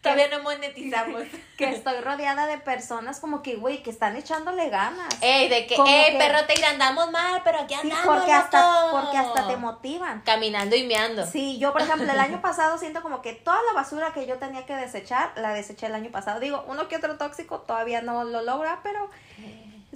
[0.02, 1.22] Todavía no monetizamos.
[1.58, 5.08] que estoy rodeada de personas como que, güey, que están echándole ganas.
[5.20, 8.16] Ey, de que, Como ey, que- perro, te andamos mal, pero aquí Sí, andamos.
[8.18, 9.00] porque hasta, loco".
[9.02, 10.22] porque hasta te motivan.
[10.22, 11.26] Caminando y meando.
[11.26, 14.38] Sí, yo por ejemplo el año pasado siento como que toda la basura que yo
[14.38, 16.40] tenía que desechar, la deseché el año pasado.
[16.40, 19.10] Digo, uno que otro tóxico todavía no lo logra, pero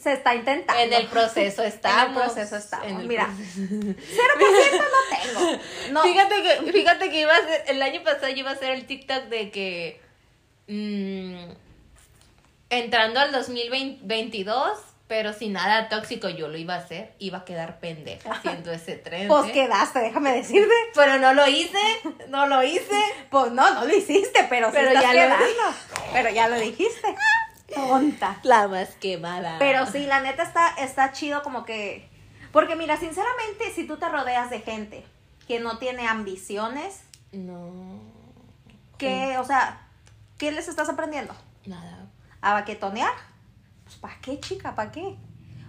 [0.01, 0.81] se está intentando.
[0.83, 2.03] En el proceso estamos.
[2.05, 3.61] En el proceso el Mira, proceso.
[3.61, 5.61] 0% no tengo.
[5.93, 8.71] No, Fíjate que, fíjate que iba a ser, el año pasado yo iba a hacer
[8.73, 10.01] el TikTok de que
[10.67, 11.51] mm,
[12.71, 17.79] entrando al 2022, pero sin nada tóxico yo lo iba a hacer, iba a quedar
[17.79, 19.29] pendeja haciendo ese tren.
[19.29, 20.73] pues quedaste, déjame decirte.
[20.95, 21.79] Pero no lo hice,
[22.29, 23.01] no lo hice.
[23.31, 25.47] Pues no, no lo hiciste, pero, sí Pero estás ya lo quedando.
[25.47, 26.11] dije.
[26.13, 27.15] Pero ya lo dijiste.
[27.73, 28.39] Tonta.
[28.43, 29.59] La más quemada.
[29.59, 32.09] Pero sí, la neta está, está chido como que...
[32.53, 35.05] Porque mira, sinceramente, si tú te rodeas de gente
[35.49, 38.01] que no tiene ambiciones, No,
[38.99, 39.89] que, o sea,
[40.39, 41.35] ¿qué les estás aprendiendo?
[41.67, 42.07] nada.
[42.41, 43.15] ¿A baquetonear?
[43.85, 44.75] Pues, ¿para qué, chica?
[44.75, 45.17] ¿Para qué?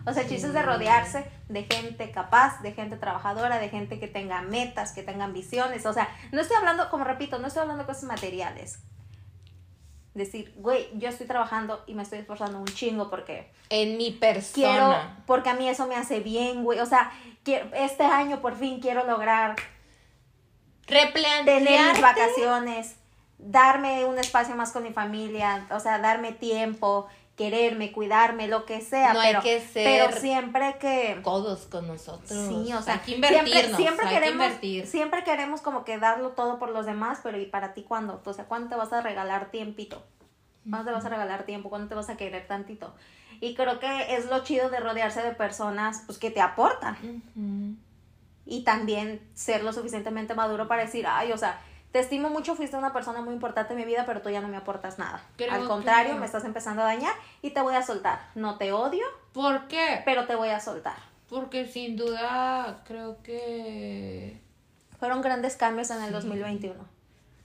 [0.05, 3.99] O sea, el chiste es de rodearse de gente capaz, de gente trabajadora, de gente
[3.99, 5.85] que tenga metas, que tenga ambiciones.
[5.85, 8.79] O sea, no estoy hablando, como repito, no estoy hablando de cosas materiales.
[10.15, 14.53] Decir, güey, yo estoy trabajando y me estoy esforzando un chingo porque En mi persona.
[14.53, 14.95] quiero,
[15.27, 16.79] porque a mí eso me hace bien, güey.
[16.79, 17.11] O sea,
[17.43, 19.55] quiero, este año por fin quiero lograr
[20.85, 22.95] tener mis vacaciones,
[23.37, 28.79] darme un espacio más con mi familia, o sea, darme tiempo, quererme, cuidarme, lo que
[28.81, 32.29] sea, No hay pero, que ser pero siempre que codos con nosotros.
[32.29, 34.87] sí, o sea, hay que invertirnos, siempre, siempre hay que queremos, invertir.
[34.87, 38.21] siempre queremos como que darlo todo por los demás, pero ¿y para ti cuándo?
[38.23, 40.03] O sea, ¿cuándo te vas a regalar tiempito?
[40.69, 41.69] ¿Cuándo te vas a regalar tiempo?
[41.69, 42.95] ¿Cuándo te vas a querer tantito?
[43.41, 46.97] Y creo que es lo chido de rodearse de personas pues que te aportan
[48.45, 51.59] y también ser lo suficientemente maduro para decir, ay, o sea,
[51.95, 54.49] te estimo mucho, fuiste una persona muy importante en mi vida, pero tú ya no
[54.49, 55.23] me aportas nada.
[55.49, 58.19] Al contrario, me estás empezando a dañar y te voy a soltar.
[58.35, 60.01] No te odio, ¿Por qué?
[60.03, 60.97] pero te voy a soltar.
[61.29, 64.41] Porque sin duda creo que
[64.99, 66.75] Fueron grandes cambios en el 2021.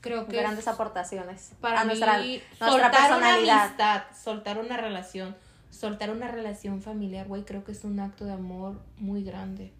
[0.00, 3.64] creo que Grandes aportaciones para a nuestra, mí nuestra soltar una personalidad.
[3.66, 5.36] amistad, soltar una relación,
[5.70, 9.72] soltar una relación familiar, güey, creo que es un acto de amor muy grande.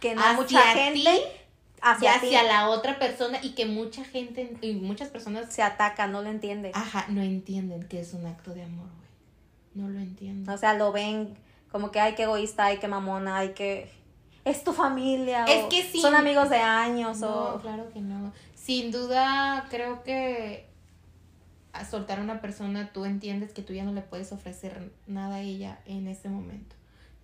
[0.00, 1.45] que no mucha gente ti
[1.82, 6.22] hacia, hacia la otra persona y que mucha gente y muchas personas se ataca, no
[6.22, 6.72] lo entiende.
[6.74, 9.08] ajá, no entienden que es un acto de amor, güey.
[9.74, 10.48] No lo entienden.
[10.48, 11.36] O sea, lo ven
[11.70, 13.90] como que, ay, qué egoísta, ay, qué mamona, ay, que...
[14.44, 15.44] Es tu familia.
[15.44, 16.00] Es o que sí.
[16.00, 17.60] Son amigos de años No, o...
[17.60, 18.32] claro que no.
[18.54, 20.66] Sin duda, creo que
[21.72, 25.36] a soltar a una persona, tú entiendes que tú ya no le puedes ofrecer nada
[25.36, 26.74] a ella en ese momento.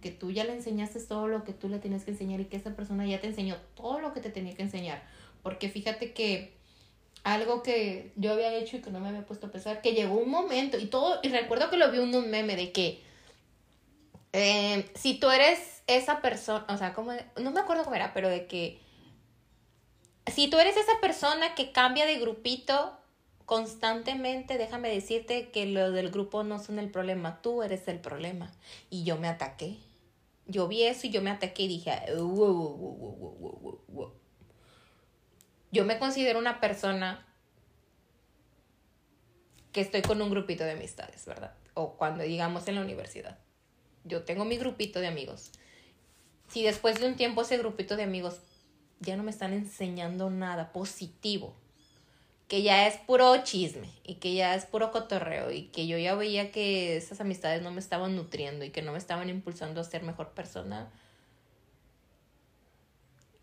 [0.03, 2.59] Que tú ya le enseñaste todo lo que tú le tenías que enseñar y que
[2.59, 5.03] esa persona ya te enseñó todo lo que te tenía que enseñar.
[5.43, 6.53] Porque fíjate que
[7.25, 10.15] algo que yo había hecho y que no me había puesto a pensar, que llegó
[10.15, 13.01] un momento y todo, y recuerdo que lo vi en un meme de que
[14.33, 18.29] eh, si tú eres esa persona, o sea, como, no me acuerdo cómo era, pero
[18.29, 18.81] de que
[20.33, 22.97] si tú eres esa persona que cambia de grupito
[23.45, 28.51] constantemente, déjame decirte que lo del grupo no son el problema, tú eres el problema.
[28.89, 29.77] Y yo me ataqué.
[30.47, 31.93] Yo vi eso y yo me ataqué y dije,
[35.73, 37.27] yo me considero una persona
[39.73, 41.55] que estoy con un grupito de amistades, ¿verdad?
[41.75, 43.39] O cuando digamos en la universidad.
[44.05, 45.53] Yo tengo mi grupito de amigos.
[46.49, 48.41] Si después de un tiempo ese grupito de amigos
[49.01, 51.57] ya no me están enseñando nada positivo,
[52.53, 56.15] que ya es puro chisme y que ya es puro cotorreo y que yo ya
[56.15, 59.85] veía que esas amistades no me estaban nutriendo y que no me estaban impulsando a
[59.85, 60.93] ser mejor persona,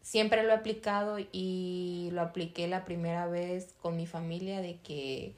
[0.04, 5.34] siempre lo he aplicado y lo apliqué la primera vez con mi familia de que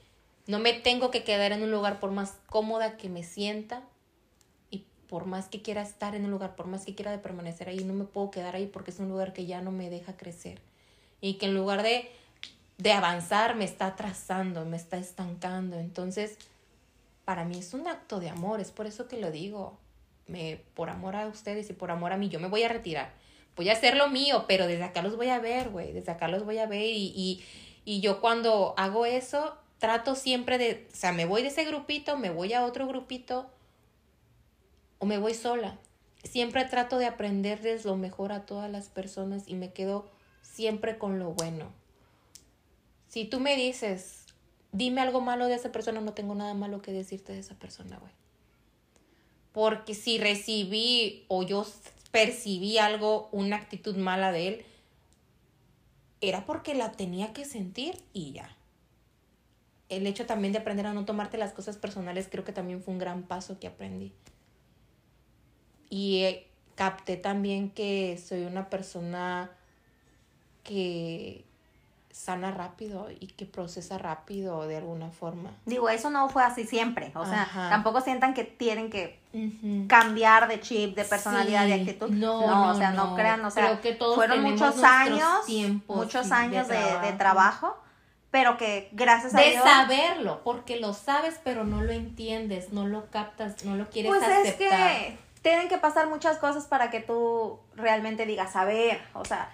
[0.48, 3.84] no me tengo que quedar en un lugar por más cómoda que me sienta
[4.70, 7.86] y por más que quiera estar en un lugar, por más que quiera permanecer ahí,
[7.86, 10.60] no me puedo quedar ahí porque es un lugar que ya no me deja crecer.
[11.22, 12.10] Y que en lugar de,
[12.82, 15.78] de avanzar me está atrasando, me está estancando.
[15.78, 16.38] Entonces,
[17.26, 19.78] para mí es un acto de amor, es por eso que lo digo.
[20.26, 23.14] Me, por amor a ustedes y por amor a mí, yo me voy a retirar.
[23.56, 25.92] Voy a hacer lo mío, pero desde acá los voy a ver, güey.
[25.92, 27.44] Desde acá los voy a ver y, y,
[27.86, 32.18] y yo cuando hago eso, trato siempre de, o sea, me voy de ese grupito,
[32.18, 33.48] me voy a otro grupito
[34.98, 35.78] o me voy sola.
[36.24, 40.10] Siempre trato de aprenderles lo mejor a todas las personas y me quedo
[40.42, 41.81] siempre con lo bueno.
[43.12, 44.24] Si tú me dices,
[44.72, 47.98] dime algo malo de esa persona, no tengo nada malo que decirte de esa persona,
[47.98, 48.14] güey.
[49.52, 51.68] Porque si recibí o yo
[52.12, 54.66] percibí algo, una actitud mala de él,
[56.22, 58.56] era porque la tenía que sentir y ya
[59.90, 62.94] el hecho también de aprender a no tomarte las cosas personales creo que también fue
[62.94, 64.14] un gran paso que aprendí.
[65.90, 69.52] Y eh, capté también que soy una persona
[70.64, 71.44] que
[72.14, 75.52] sana rápido y que procesa rápido de alguna forma.
[75.66, 79.20] Digo, eso no fue así siempre, o sea, tampoco sientan que tienen que
[79.88, 82.10] cambiar de chip, de personalidad, de actitud.
[82.10, 85.46] No, no, o sea, no, crean, o sea, que fueron muchos años,
[85.88, 87.78] muchos años de, de trabajo
[88.32, 89.64] pero que gracias a de Dios.
[89.64, 94.10] De saberlo, porque lo sabes, pero no lo entiendes, no lo captas, no lo quieres
[94.10, 94.56] pues aceptar.
[94.58, 99.02] Pues es que tienen que pasar muchas cosas para que tú realmente digas, a ver,
[99.14, 99.54] o sea,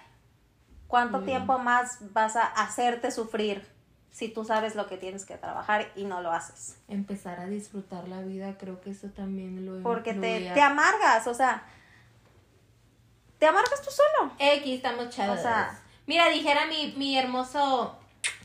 [0.88, 1.24] ¿cuánto mm.
[1.24, 3.64] tiempo más vas a hacerte sufrir
[4.10, 6.76] si tú sabes lo que tienes que trabajar y no lo haces?
[6.88, 11.34] Empezar a disfrutar la vida, creo que eso también lo Porque te, te amargas, o
[11.34, 11.62] sea,
[13.38, 14.32] te amargas tú solo.
[14.40, 15.38] X, estamos chavos.
[15.38, 17.96] O sea, mira, dijera mi, mi hermoso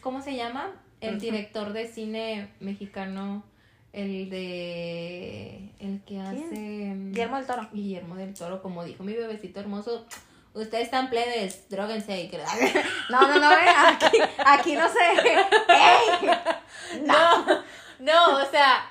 [0.03, 0.71] ¿cómo se llama?
[1.01, 3.43] El director de cine mexicano,
[3.91, 6.93] el de, el que hace...
[6.95, 7.69] Mm, Guillermo del Toro.
[7.73, 10.05] Guillermo del Toro, como dijo mi bebecito hermoso,
[10.53, 12.31] ustedes están plebes, droguense y
[13.09, 14.99] No, no, no, aquí, aquí no sé.
[15.69, 16.29] ¡Ey!
[17.01, 17.63] No.
[17.99, 18.89] no, o sea,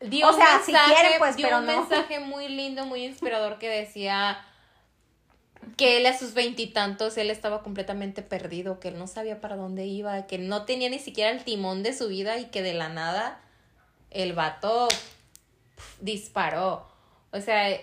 [0.00, 4.44] dio o sea, si quieren, pues, dio un mensaje muy lindo, muy inspirador que decía
[5.76, 9.84] que él a sus veintitantos, él estaba completamente perdido, que él no sabía para dónde
[9.86, 12.88] iba, que no tenía ni siquiera el timón de su vida y que de la
[12.88, 13.40] nada
[14.10, 14.88] el vato
[16.00, 16.88] disparó.
[17.32, 17.78] O sea,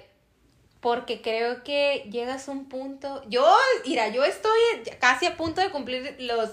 [0.80, 3.46] porque creo que llegas a un punto, yo,
[3.86, 4.60] mira, yo estoy
[5.00, 6.52] casi a punto de cumplir los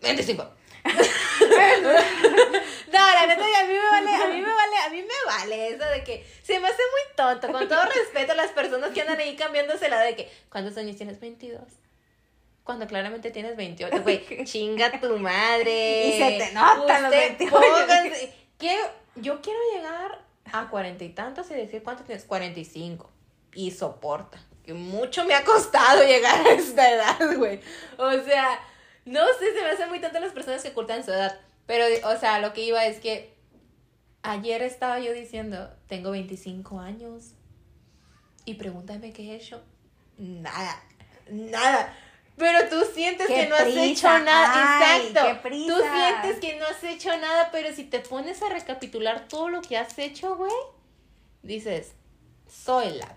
[0.00, 0.42] 25.
[0.84, 0.92] no,
[2.92, 5.84] la neta, a mí me vale, a mí me vale, a mí me vale eso
[5.86, 9.18] de que se me hace muy tonto, con todo respeto a las personas que andan
[9.18, 11.20] ahí cambiándose la de que, ¿cuántos años tienes?
[11.20, 11.62] 22.
[12.64, 16.08] Cuando claramente tienes 28, güey, chinga tu madre.
[16.08, 17.56] Y se te nota los 28.
[18.58, 18.78] que
[19.16, 20.22] yo quiero llegar
[20.52, 22.24] a cuarenta y tantos y decir, ¿cuántos tienes?
[22.24, 23.13] 45.
[23.54, 24.38] Y soporta.
[24.64, 27.60] Que mucho me ha costado llegar a esta edad, güey.
[27.98, 28.60] O sea,
[29.04, 31.38] no sé, se me hacen muy tanto las personas que ocultan su edad.
[31.66, 33.34] Pero, o sea, lo que iba es que
[34.22, 37.34] ayer estaba yo diciendo, tengo 25 años.
[38.44, 39.62] Y pregúntame qué he hecho.
[40.18, 40.82] Nada,
[41.30, 41.96] nada.
[42.36, 45.04] Pero tú sientes que no has hecho nada.
[45.06, 45.48] Exacto.
[45.48, 49.62] Tú sientes que no has hecho nada, pero si te pones a recapitular todo lo
[49.62, 50.52] que has hecho, güey,
[51.42, 51.92] dices,
[52.48, 53.16] soy la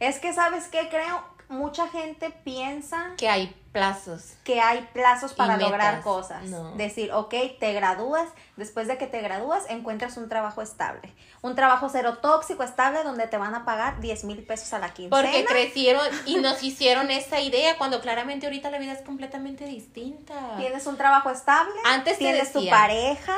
[0.00, 0.88] Es que, ¿sabes qué?
[0.88, 4.34] Creo, mucha gente piensa que hay plazos.
[4.44, 6.44] Que hay plazos para lograr cosas.
[6.76, 11.12] Decir, ok, te gradúas, después de que te gradúas encuentras un trabajo estable.
[11.42, 14.94] Un trabajo cero tóxico, estable, donde te van a pagar 10 mil pesos a la
[14.94, 15.20] quincena.
[15.20, 20.56] Porque crecieron y nos hicieron esa idea cuando claramente ahorita la vida es completamente distinta.
[20.56, 23.36] Tienes un trabajo estable, antes tienes tu pareja.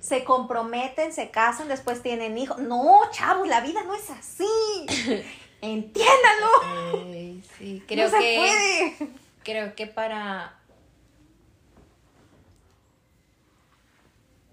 [0.00, 2.58] Se comprometen, se casan, después tienen hijos.
[2.58, 4.46] No, chavos, la vida no es así.
[5.60, 7.42] Entiéndalo.
[7.58, 9.18] sí, creo no se puede
[9.48, 10.54] creo que para...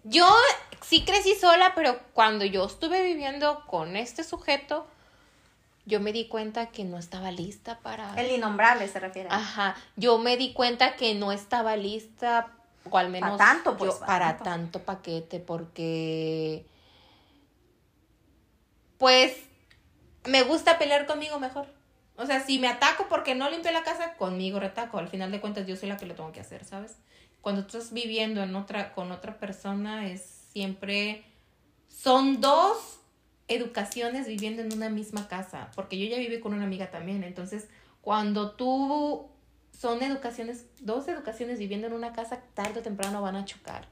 [0.05, 0.25] Yo
[0.81, 4.87] sí crecí sola, pero cuando yo estuve viviendo con este sujeto,
[5.85, 8.13] yo me di cuenta que no estaba lista para...
[8.15, 9.27] El innombrable se refiere.
[9.29, 12.54] Ajá, yo me di cuenta que no estaba lista
[12.89, 14.43] o al menos tanto, pues, yo- pa' para tanto.
[14.43, 16.65] tanto paquete, porque
[18.97, 19.35] pues
[20.25, 21.67] me gusta pelear conmigo mejor.
[22.17, 24.97] O sea, si me ataco porque no limpié la casa, conmigo retaco.
[24.97, 26.95] Al final de cuentas, yo soy la que lo tengo que hacer, ¿sabes?
[27.41, 30.21] Cuando tú estás viviendo en otra, con otra persona, es
[30.51, 31.25] siempre.
[31.89, 32.99] Son dos
[33.47, 35.69] educaciones viviendo en una misma casa.
[35.75, 37.23] Porque yo ya viví con una amiga también.
[37.23, 37.67] Entonces,
[38.01, 39.29] cuando tú.
[39.79, 43.85] Son educaciones, dos educaciones viviendo en una casa, tarde o temprano van a chocar.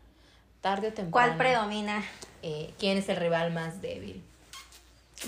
[0.62, 1.12] Tarde o temprano.
[1.12, 2.04] ¿Cuál predomina?
[2.42, 4.24] Eh, ¿Quién es el rival más débil?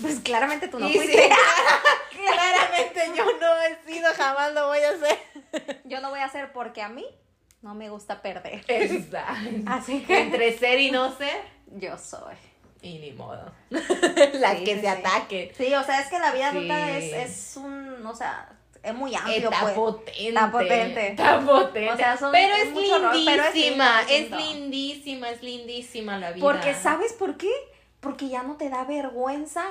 [0.00, 1.28] Pues claramente tú no Y sí, fuiste.
[2.10, 5.18] claramente yo no he sido, jamás lo voy a hacer.
[5.84, 7.06] Yo no voy a hacer porque a mí
[7.62, 8.64] no me gusta perder.
[8.68, 9.48] Exacto.
[9.66, 12.34] Así que Entre ser y no ser, yo soy.
[12.82, 13.52] y ni modo.
[13.70, 14.86] Las Sí, que se sí.
[14.86, 15.50] ataquen.
[15.56, 18.50] Sí, o sea, es que la vida adulta es, es un, o sea,
[18.86, 19.74] es muy amplio, Está pues.
[19.74, 20.28] potente.
[20.28, 21.08] Está potente.
[21.08, 21.90] Está potente.
[21.92, 24.00] O sea, son- pero es es rol, pero es lindísima.
[24.08, 26.42] es lindísima, es lindísima la vida.
[26.42, 27.50] Porque, ¿sabes por qué?
[28.00, 29.64] Porque ya no te da vergüenza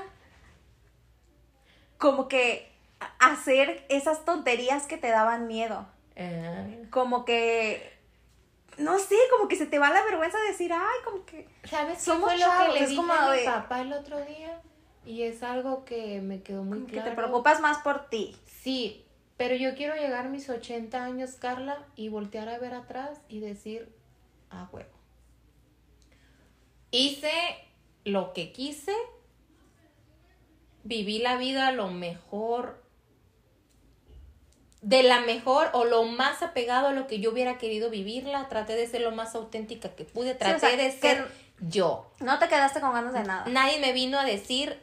[1.97, 2.71] como que
[3.19, 5.85] hacer esas tonterías que te daban miedo.
[6.15, 7.93] Eh, Como que,
[8.77, 11.47] no sé, como que se te va la vergüenza de decir, ay, como que...
[11.63, 13.81] ¿Sabes qué Somos fue lo chavos, que le es dije como a mi de- papá
[13.81, 14.61] el otro día?
[15.05, 17.09] Y es algo que me quedó muy como que claro.
[17.09, 18.35] te preocupas más por ti.
[18.45, 19.04] Sí,
[19.37, 23.39] pero yo quiero llegar a mis 80 años, Carla, y voltear a ver atrás y
[23.39, 23.93] decir,
[24.49, 24.89] a huevo.
[26.91, 27.31] Hice
[28.05, 28.93] lo que quise,
[30.83, 32.81] viví la vida lo mejor,
[34.81, 38.75] de la mejor o lo más apegado a lo que yo hubiera querido vivirla, traté
[38.75, 41.27] de ser lo más auténtica que pude, o traté sea, de ser
[41.59, 42.11] yo.
[42.19, 43.45] No te quedaste con ganas de nada.
[43.47, 44.79] Nadie me vino a decir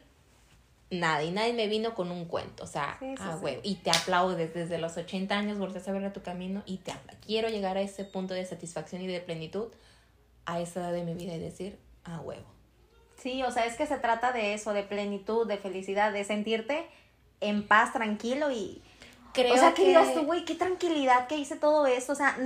[0.92, 3.58] nada y nadie me vino con un cuento, o sea, Sí, sí, ah, sí.
[3.62, 6.92] y te aplaudes desde los 80 años, volteas a ver a tu camino y te
[7.26, 9.68] quiero llegar a ese punto de satisfacción y de plenitud
[10.44, 12.46] a esa edad de mi vida y decir, ah, huevo.
[13.16, 16.86] Sí, o sea, es que se trata de eso, de plenitud, de felicidad, de sentirte
[17.40, 18.82] en paz, tranquilo y...
[19.32, 22.12] Creo o sea, que que digas tú, güey, qué tranquilidad que hice todo esto.
[22.12, 22.36] O sea,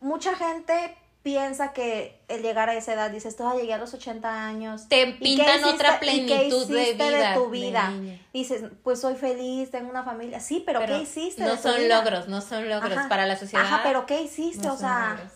[0.00, 0.96] mucha gente
[1.28, 4.88] piensa que el llegar a esa edad, dices, tú, llegué a los 80 años.
[4.88, 7.90] Te ¿y qué pintan otra hiciste- y qué plenitud de vida, tu de vida?
[7.90, 8.18] niña.
[8.32, 10.40] Dices, pues soy feliz, tengo una familia.
[10.40, 11.42] Sí, pero, Pero ¿qué hiciste?
[11.42, 11.98] No de tu son vida?
[11.98, 13.08] logros, no son logros Ajá.
[13.10, 13.64] para la sociedad.
[13.66, 14.66] Ajá, pero ¿qué hiciste?
[14.66, 15.32] no o sea, logros.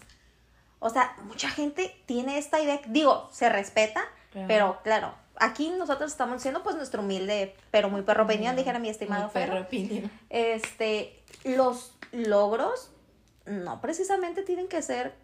[0.79, 4.49] o sea, mucha gente tiene esta idea, digo, se respeta, Claro.
[4.49, 8.89] pero claro, aquí nosotros estamos diciendo pues nuestro humilde, pero muy perro opinión, dijera mi
[8.89, 10.11] estimado Muy perro opinión.
[10.31, 12.91] Este, los logros
[13.45, 15.21] no precisamente tienen que ser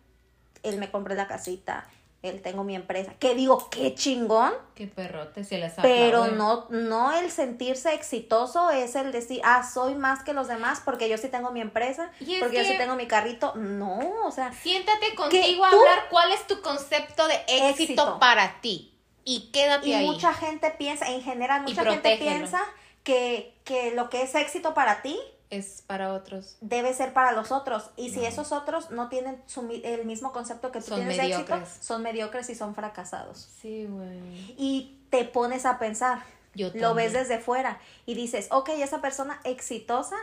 [0.69, 1.87] el me compré la casita,
[2.23, 7.13] el tengo mi empresa, que digo, qué chingón, Qué perrote se les pero no, no
[7.13, 11.29] el sentirse exitoso es el decir, ah, soy más que los demás porque yo sí
[11.29, 13.55] tengo mi empresa, Y es porque yo sí tengo mi carrito.
[13.55, 18.19] No, o sea, Siéntate contigo a hablar cuál es tu concepto de éxito, Éxito.
[18.19, 18.95] para ti.
[19.25, 20.07] Y quédate y ahí.
[20.07, 22.61] mucha gente piensa, en general, Y mucha gente piensa
[23.05, 25.21] que, que lo que es éxito para ti
[25.51, 26.57] Es para otros.
[26.61, 27.91] debe ser para los otros.
[27.97, 31.23] Y si esos otros no tienen su el mismo concepto que tú Son tienes de
[31.25, 31.79] éxito, mediocres.
[31.85, 33.49] son mediocres y son fracasados.
[33.61, 34.55] Sí, güey.
[34.59, 36.23] Y te pones a pensar,
[36.55, 40.17] Yo lo ves desde fuera y dices, ok, esa persona exitosa,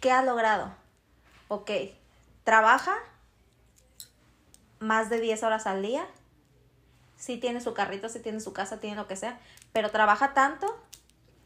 [0.00, 0.72] ¿qué ha logrado?
[1.48, 1.70] Ok,
[2.44, 2.94] trabaja
[4.78, 6.06] más de 10 horas al día,
[7.16, 9.38] sí tiene su carrito, sí tiene su casa, tiene lo que sea,
[9.72, 10.66] pero trabaja tanto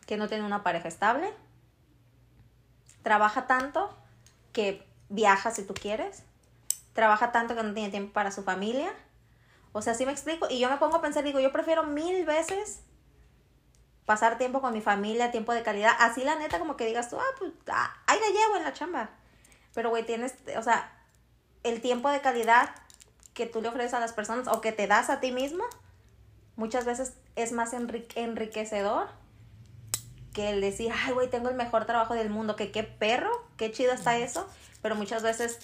[0.07, 1.33] que no tiene una pareja estable,
[3.03, 3.95] trabaja tanto
[4.53, 6.23] que viaja si tú quieres,
[6.93, 8.93] trabaja tanto que no tiene tiempo para su familia,
[9.73, 12.25] o sea, sí me explico, y yo me pongo a pensar, digo, yo prefiero mil
[12.27, 12.81] veces
[14.05, 17.17] pasar tiempo con mi familia, tiempo de calidad, así la neta como que digas tú,
[17.21, 19.11] ah, pues ah, ahí la llevo en la chamba.
[19.73, 20.93] Pero güey, tienes, o sea,
[21.63, 22.75] el tiempo de calidad
[23.35, 25.63] que tú le ofreces a las personas o que te das a ti mismo,
[26.57, 29.09] muchas veces es más enri- enriquecedor
[30.33, 33.72] que el decir, ay, güey, tengo el mejor trabajo del mundo, que qué perro, qué
[33.72, 34.49] chido está eso,
[34.83, 35.59] pero muchas veces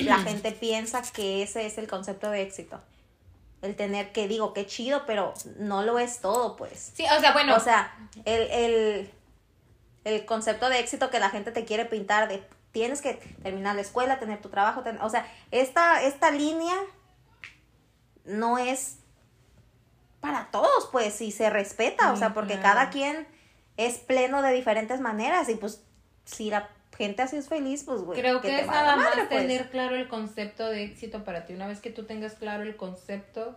[0.00, 2.80] la gente piensa que ese es el concepto de éxito.
[3.62, 6.92] El tener que, digo, qué chido, pero no lo es todo, pues.
[6.94, 7.56] Sí, o sea, bueno.
[7.56, 9.10] O sea, el, el,
[10.04, 13.80] el concepto de éxito que la gente te quiere pintar de tienes que terminar la
[13.80, 16.76] escuela, tener tu trabajo, ten- o sea, esta, esta línea
[18.26, 18.98] no es
[20.20, 22.62] para todos, pues, y se respeta, o sea, porque claro.
[22.74, 23.26] cada quien
[23.76, 25.82] es pleno de diferentes maneras y pues
[26.24, 28.18] si la gente así es feliz, pues, güey.
[28.18, 29.28] Creo que es nada más pues.
[29.28, 31.54] tener claro el concepto de éxito para ti.
[31.54, 33.56] Una vez que tú tengas claro el concepto,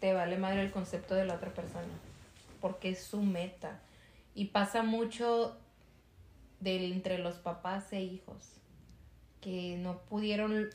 [0.00, 1.86] te vale madre el concepto de la otra persona.
[2.60, 3.78] Porque es su meta.
[4.34, 5.56] Y pasa mucho
[6.60, 8.36] del, entre los papás e hijos.
[9.40, 10.70] Que no pudieron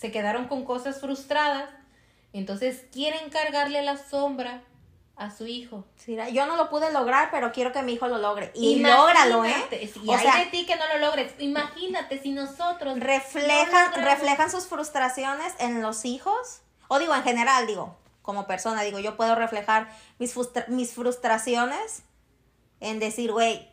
[0.00, 1.68] se quedaron con cosas frustradas,
[2.32, 4.62] entonces quieren cargarle la sombra
[5.20, 5.84] a su hijo.
[5.96, 8.52] Sí, yo no lo pude lograr, pero quiero que mi hijo lo logre.
[8.54, 9.54] Y lógralo, ¿eh?
[9.92, 11.34] Si o hay sea, de ti que no lo logres.
[11.38, 16.62] Imagínate si nosotros reflejan, reflejan sus frustraciones en los hijos.
[16.88, 20.34] O digo, en general, digo, como persona, digo, yo puedo reflejar mis,
[20.68, 22.02] mis frustraciones
[22.80, 23.68] en decir, güey,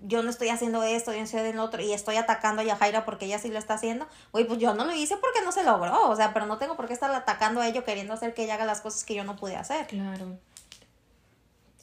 [0.00, 3.06] yo no estoy haciendo esto, yo no estoy haciendo otro, y estoy atacando a Yajaira
[3.06, 5.64] porque ella sí lo está haciendo, güey, pues yo no lo hice porque no se
[5.64, 8.44] logró, o sea, pero no tengo por qué estar atacando a ello queriendo hacer que
[8.44, 9.86] ella haga las cosas que yo no pude hacer.
[9.86, 10.38] Claro.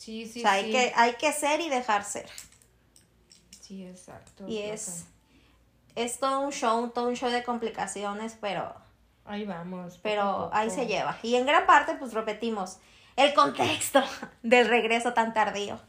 [0.10, 2.28] Sí, sí, o sea, hay que, hay que ser y dejar ser.
[3.62, 4.48] Sí, exacto.
[4.48, 5.06] Y es,
[5.94, 8.74] es todo un show, todo un show de complicaciones, pero...
[9.24, 10.00] Ahí vamos.
[10.02, 11.20] Pero ahí se lleva.
[11.22, 12.78] Y en gran parte, pues repetimos,
[13.18, 14.02] el contexto
[14.42, 15.80] del regreso tan tardío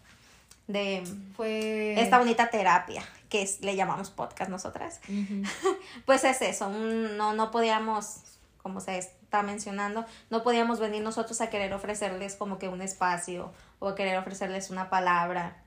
[0.66, 1.02] de
[1.34, 1.98] Fue...
[1.98, 5.00] esta bonita terapia que le llamamos podcast nosotras.
[6.04, 8.20] pues es eso, no, no podíamos,
[8.58, 8.98] como se
[9.30, 13.94] está mencionando, no podíamos venir nosotros a querer ofrecerles como que un espacio o a
[13.94, 15.62] querer ofrecerles una palabra.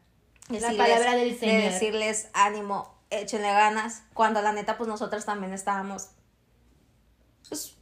[0.50, 1.62] La palabra del Señor.
[1.62, 6.10] De decirles ánimo, échenle ganas, cuando la neta pues nosotros también estábamos
[7.48, 7.78] pues,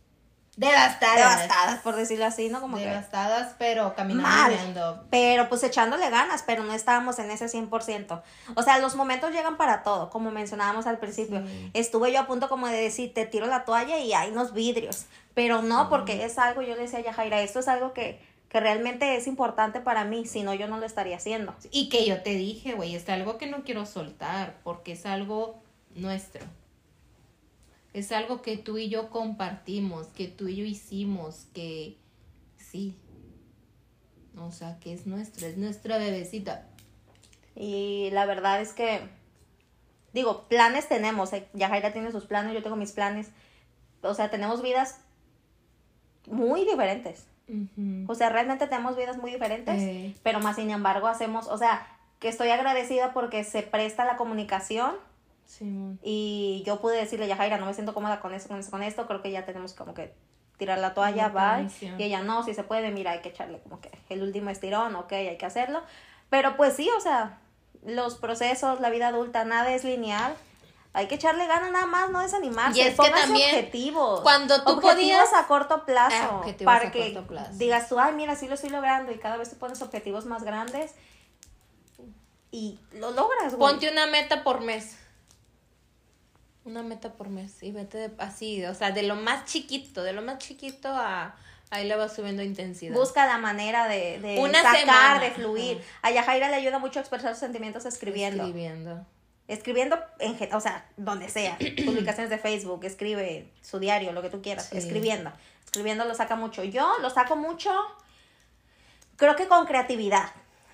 [0.62, 1.18] Devastadas.
[1.18, 2.62] Devastadas, por decirlo así, ¿no?
[2.62, 5.04] Como Devastadas, pero caminando.
[5.10, 8.22] Pero pues echándole ganas, pero no estábamos en ese 100%.
[8.56, 11.44] O sea, los momentos llegan para todo, como mencionábamos al principio.
[11.74, 15.06] Estuve yo a punto como de decir, te tiro la toalla y hay unos vidrios.
[15.34, 18.60] Pero no, porque es algo, yo le decía a Yajaira, esto es algo que, que
[18.60, 21.56] realmente es importante para mí, si no yo no lo estaría haciendo.
[21.72, 25.60] Y que yo te dije, güey, es algo que no quiero soltar, porque es algo
[25.96, 26.46] nuestro.
[27.94, 31.98] Es algo que tú y yo compartimos, que tú y yo hicimos, que
[32.58, 32.96] sí.
[34.38, 36.68] O sea, que es nuestro, es nuestra bebecita.
[37.56, 39.02] Y la verdad es que,
[40.14, 41.34] digo, planes tenemos.
[41.34, 43.30] Eh, Yajaira tiene sus planes, yo tengo mis planes.
[44.02, 45.02] O sea, tenemos vidas
[46.28, 47.26] muy diferentes.
[48.08, 51.86] O sea, realmente tenemos vidas muy diferentes, pero más sin embargo hacemos, o sea,
[52.20, 54.96] que estoy agradecida porque se presta la comunicación
[56.02, 58.84] y yo pude decirle, ya Jaira, no me siento cómoda con esto, con esto, con
[58.84, 60.14] esto, creo que ya tenemos como que
[60.58, 61.62] tirar la toalla, va.
[61.62, 64.96] Y ella, no, si se puede, mira, hay que echarle como que el último estirón,
[64.96, 65.82] ok, hay que hacerlo.
[66.30, 67.40] Pero pues sí, o sea,
[67.84, 70.36] los procesos, la vida adulta, nada es lineal.
[70.94, 72.78] Hay que echarle ganas nada más, no desanimarse.
[72.78, 74.22] Y es que también objetivos.
[74.22, 76.44] Cuando tú objetivos a corto plazo.
[76.44, 77.18] Ah, para que
[77.54, 80.44] digas tú, ay, mira, sí lo estoy logrando y cada vez te pones objetivos más
[80.44, 80.94] grandes
[82.52, 83.72] y lo logras, güey.
[83.72, 84.98] Ponte una meta por mes.
[86.64, 90.22] Una meta por mes y vete así, o sea, de lo más chiquito, de lo
[90.22, 91.36] más chiquito a
[91.72, 92.94] ahí le vas subiendo intensidad.
[92.94, 95.82] Busca la manera de, de sacar, de fluir.
[96.04, 98.44] A Yajaira le ayuda mucho a expresar sus sentimientos escribiendo.
[98.44, 99.06] Escribiendo.
[99.48, 104.42] Escribiendo, en, o sea, donde sea, publicaciones de Facebook, escribe su diario, lo que tú
[104.42, 105.32] quieras, escribiendo.
[105.66, 106.64] Escribiendo lo saca mucho.
[106.64, 107.74] Yo lo saco mucho,
[109.16, 110.30] creo que con creatividad,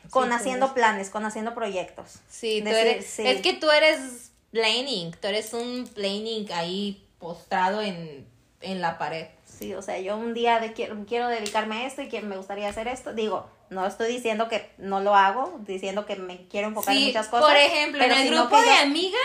[0.09, 2.19] con haciendo planes, con haciendo proyectos.
[2.27, 8.25] Sí, tú eres, es que tú eres planning, tú eres un planning ahí postrado en,
[8.61, 9.27] la pared.
[9.45, 12.37] Sí, o sea, yo un día de, quiero, quiero dedicarme a esto y que me
[12.37, 13.13] gustaría hacer esto.
[13.13, 17.27] Digo, no estoy diciendo que no lo hago, diciendo que me quiero enfocar en muchas
[17.27, 17.45] cosas.
[17.47, 19.21] Por ejemplo, en el grupo de amigas,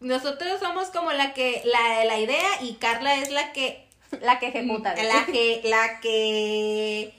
[0.00, 3.88] nosotros somos como la que, la, la idea y Carla es la que...
[4.20, 4.94] La que ejecuta.
[4.94, 7.14] La que, la que...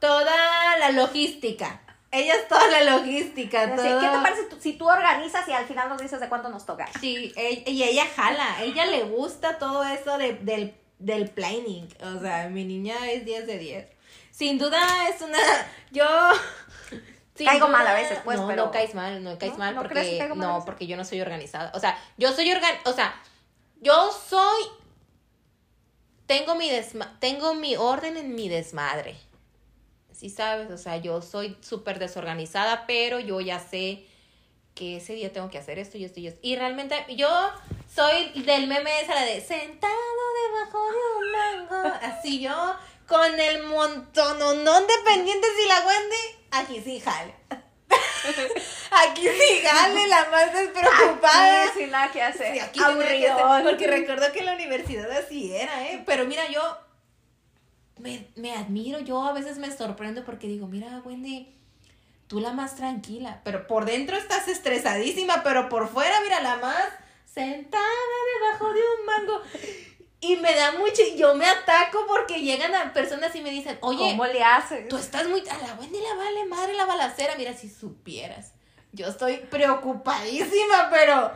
[0.00, 1.80] Toda la logística.
[2.14, 3.74] Ella es toda la logística.
[3.74, 6.86] ¿Qué te parece si tú organizas y al final nos dices de cuánto nos toca?
[7.00, 7.34] Sí,
[7.66, 11.88] y ella jala, ella le gusta todo eso de, del, del planning.
[12.04, 13.88] O sea, mi niña es 10 de 10.
[14.30, 15.38] Sin duda es una...
[15.90, 16.06] Yo...
[17.36, 18.66] Caigo mal a veces, pues, no, pero...
[18.66, 20.28] No caes mal, no caes mal porque...
[20.36, 21.72] no, porque yo no soy organizada.
[21.74, 22.76] O sea, yo soy organ...
[22.84, 23.20] O sea,
[23.80, 24.62] yo soy...
[26.26, 27.16] Tengo mi, desma...
[27.18, 29.16] Tengo mi orden en mi desmadre
[30.14, 34.06] sí sabes, o sea, yo soy súper desorganizada, pero yo ya sé
[34.74, 36.40] que ese día tengo que hacer esto y esto y esto.
[36.42, 37.28] Y realmente yo
[37.92, 39.94] soy del meme esa de sentado
[40.48, 41.94] debajo de un mango.
[42.02, 42.74] Así yo
[43.06, 47.34] con el montón, no dependiente si la Wendy, aquí sí jale.
[48.90, 51.64] Aquí sí jale, la más despreocupada.
[51.64, 52.60] Aquí sin nada que hacer.
[52.60, 53.36] aquí Aburrido.
[53.62, 56.02] porque recuerdo que en la universidad así era, ¿eh?
[56.06, 56.62] Pero mira, yo
[57.98, 61.54] me, me admiro, yo a veces me sorprendo porque digo, mira, Wendy,
[62.26, 66.88] tú la más tranquila, pero por dentro estás estresadísima, pero por fuera, mira, la más
[67.24, 67.84] sentada
[68.40, 69.42] debajo de un mango.
[70.20, 74.10] Y me da mucho, yo me ataco porque llegan a personas y me dicen, oye,
[74.10, 74.88] ¿cómo le haces?
[74.88, 78.52] Tú estás muy, a la Wendy la vale madre la balacera, mira, si supieras.
[78.92, 81.32] Yo estoy preocupadísima, pero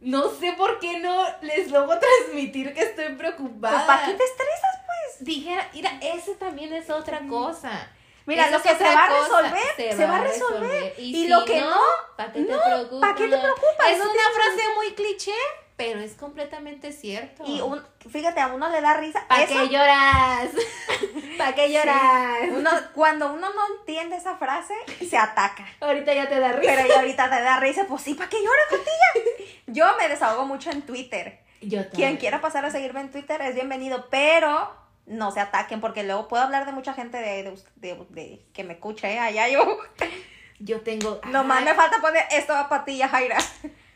[0.00, 3.84] no sé por qué no les logro transmitir que estoy preocupada.
[3.84, 4.83] Pues, ¿Para qué te estresas?
[5.20, 7.90] Dijera, mira, ese también es otra cosa.
[8.26, 10.94] Mira, lo que se va a resolver, se, va, a resolver.
[10.98, 11.76] Y, lo que no,
[12.16, 13.00] ¿para qué te preocupas?
[13.00, 13.90] ¿Para qué te preocupas?
[13.90, 15.32] Es una frase muy cliché,
[15.76, 17.44] pero es completamente cierto.
[17.46, 19.26] Y un, fíjate, a uno le da risa.
[19.28, 20.50] ¿Para qué lloras?
[21.38, 22.48] ¿Para qué lloras?
[22.50, 24.74] Uno, cuando uno no entiende esa frase,
[25.06, 25.66] se ataca.
[25.80, 26.72] ahorita ya te da risa.
[26.76, 29.44] Pero ahorita te da risa, pues sí, ¿para qué lloras, Cotilla?
[29.66, 31.40] Yo me desahogo mucho en Twitter.
[31.60, 31.90] Yo también.
[31.90, 36.28] Quien quiera pasar a seguirme en Twitter es bienvenido, pero no se ataquen, porque luego
[36.28, 39.18] puedo hablar de mucha gente de, de, que me escuche, ¿eh?
[39.18, 39.78] allá yo.
[40.60, 41.20] Yo tengo.
[41.30, 43.38] Nomás me falta poner esto a patilla, Jaira.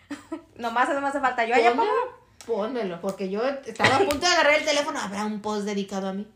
[0.57, 1.45] Nomás eso me hace falta.
[1.45, 2.19] Yo allá pongo.
[2.47, 4.99] Pónmelo, porque yo estaba a punto de agarrar el teléfono.
[4.99, 6.27] ¿Habrá un post dedicado a mí?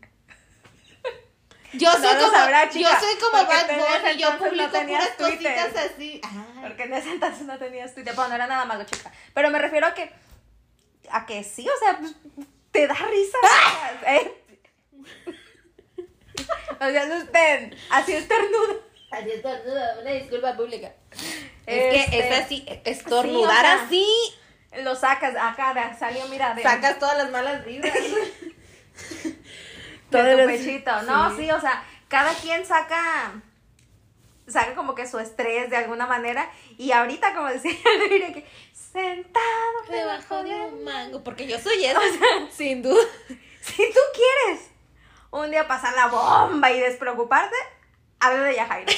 [1.73, 2.37] Yo soy como,
[2.71, 6.21] yo soy como Bad Bunny, yo publico no puras cositas así.
[6.61, 9.11] Porque en ese entonces no tenías Twitter, bueno, no era nada malo, chica.
[9.33, 10.11] Pero me refiero a que,
[11.09, 11.99] a que sí, o sea,
[12.71, 13.37] te da risa.
[14.05, 14.42] ¿eh?
[16.73, 18.83] O sea, es usted, así es ternudo.
[19.11, 20.93] Así es ternudo, una disculpa pública.
[21.65, 24.05] Es que es este, así, estornudar así.
[24.83, 26.55] Lo sacas acá, salió, mira.
[26.55, 27.93] De, sacas todas las malas vibras.
[30.09, 31.01] Todo el pechito.
[31.03, 33.41] No, sí, o sea, cada quien saca
[34.47, 37.71] saca como que su estrés de alguna manera y ahorita como decía
[38.09, 41.99] mire que sentado debajo de un mango porque yo soy eso
[42.51, 43.01] sin duda
[43.61, 44.69] si tú quieres
[45.33, 47.55] un día pasar la bomba y despreocuparte
[48.19, 48.93] habla de Yajaira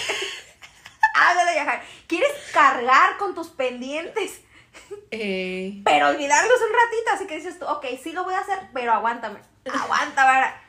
[1.16, 4.42] habla de Yajaira quieres cargar con tus pendientes
[5.12, 5.82] eh...
[5.86, 8.92] pero olvidarlos un ratito así que dices tú ok sí lo voy a hacer pero
[8.92, 9.40] aguántame
[9.74, 10.62] aguanta para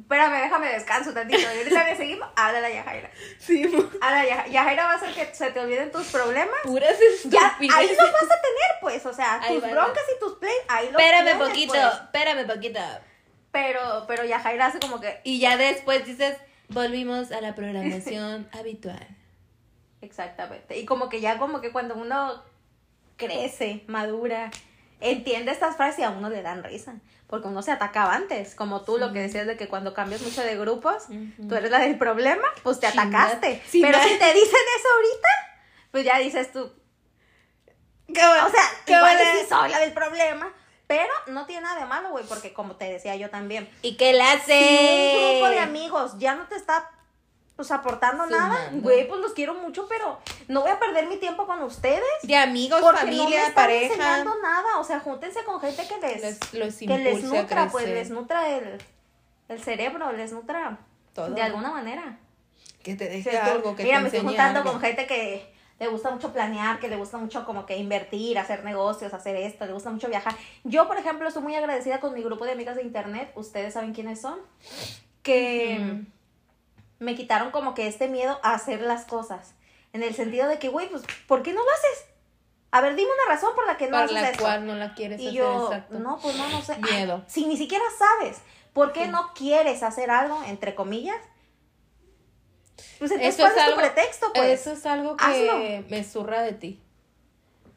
[0.00, 1.40] espérame, déjame descanso tantito.
[1.40, 3.10] Y ahorita le seguimos, habla la Yajaira.
[3.38, 3.64] Sí.
[4.00, 4.48] Habla Yajaira.
[4.48, 6.56] Yajaira va a hacer que se te olviden tus problemas.
[6.62, 9.06] Puras Ya, ahí los vas a tener, pues.
[9.06, 11.94] O sea, tus broncas y tus plays, ahí los Espérame poquito, pues.
[11.94, 12.80] espérame poquito.
[13.54, 15.20] Pero, pero Yajaira hace como que...
[15.24, 16.36] Y ya después dices,
[16.68, 19.08] volvimos a la programación habitual.
[20.02, 20.78] Exactamente.
[20.78, 22.42] Y como que ya como que cuando uno
[23.16, 24.50] crece, madura,
[25.00, 26.96] entiende estas frases y a uno le dan risa
[27.34, 30.42] porque uno se atacaba antes, como tú lo que decías de que cuando cambias mucho
[30.42, 31.06] de grupos,
[31.48, 33.60] tú eres la del problema, pues te atacaste.
[33.72, 35.28] Pero si te dicen eso ahorita,
[35.90, 36.60] pues ya dices tú.
[36.60, 40.52] o sea, igual sí soy la del problema,
[40.86, 43.68] pero no tiene nada de malo, güey, porque como te decía yo también.
[43.82, 44.58] ¿Y qué le hace?
[44.58, 46.90] Si un grupo de amigos ya no te está
[47.56, 50.18] pues aportando nada, güey, pues los quiero mucho, pero
[50.48, 52.02] no voy a perder mi tiempo con ustedes.
[52.22, 53.84] De amigos, familia, no me están pareja.
[53.94, 56.38] enseñando nada, o sea, júntense con gente que les,
[56.78, 58.82] que les nutra, pues les nutra el,
[59.48, 60.78] el cerebro, les nutra
[61.14, 61.30] Todo.
[61.30, 62.18] de alguna manera.
[62.82, 66.32] Que te deje algo, que Mira, me estoy juntando con gente que le gusta mucho
[66.32, 70.08] planear, que le gusta mucho como que invertir, hacer negocios, hacer esto, le gusta mucho
[70.08, 70.34] viajar.
[70.62, 73.92] Yo, por ejemplo, estoy muy agradecida con mi grupo de amigas de internet, ustedes saben
[73.92, 74.38] quiénes son,
[75.22, 76.04] que
[76.98, 79.54] me quitaron como que este miedo a hacer las cosas.
[79.92, 82.06] En el sentido de que, güey, pues, ¿por qué no lo haces?
[82.70, 85.20] A ver, dime una razón por la que no haces la cual no la quieres
[85.20, 85.98] y hacer, yo, exacto.
[86.00, 86.76] no, pues no, no sé.
[86.78, 87.22] Miedo.
[87.28, 88.38] si ni siquiera sabes
[88.72, 91.16] por qué no quieres hacer algo, entre comillas,
[93.08, 94.60] pues entonces, eso es, algo, tu pretexto, pues?
[94.60, 96.80] Eso es algo que me zurra de ti.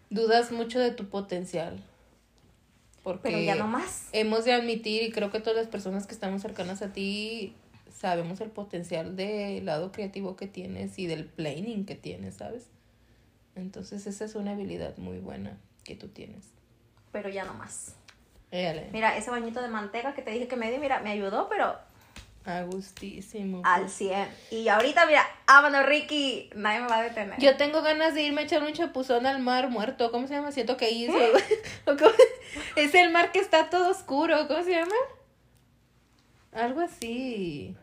[0.10, 1.84] Dudas mucho de tu potencial.
[3.04, 4.08] Porque Pero ya no más.
[4.14, 7.56] Hemos de admitir, y creo que todas las personas que estamos cercanas a ti
[7.94, 12.68] sabemos el potencial del lado creativo que tienes y del planning que tienes, ¿sabes?
[13.56, 16.46] Entonces esa es una habilidad muy buena que tú tienes.
[17.12, 17.96] Pero ya no más.
[18.52, 21.76] Mira, ese bañito de manteca que te dije que me di, mira, me ayudó, pero...
[22.48, 23.62] Agustísimo.
[23.66, 24.30] Al 100.
[24.52, 26.50] Y ahorita, mira, vámonos, Ricky.
[26.56, 27.38] Nadie me va a detener.
[27.40, 30.12] Yo tengo ganas de irme a echar un chapuzón al mar muerto.
[30.12, 30.54] ¿Cómo se llama?
[30.54, 31.14] Siento que hizo.
[32.78, 34.48] es el mar que está todo oscuro.
[34.48, 34.96] ¿Cómo se llama?
[36.54, 37.76] Algo así.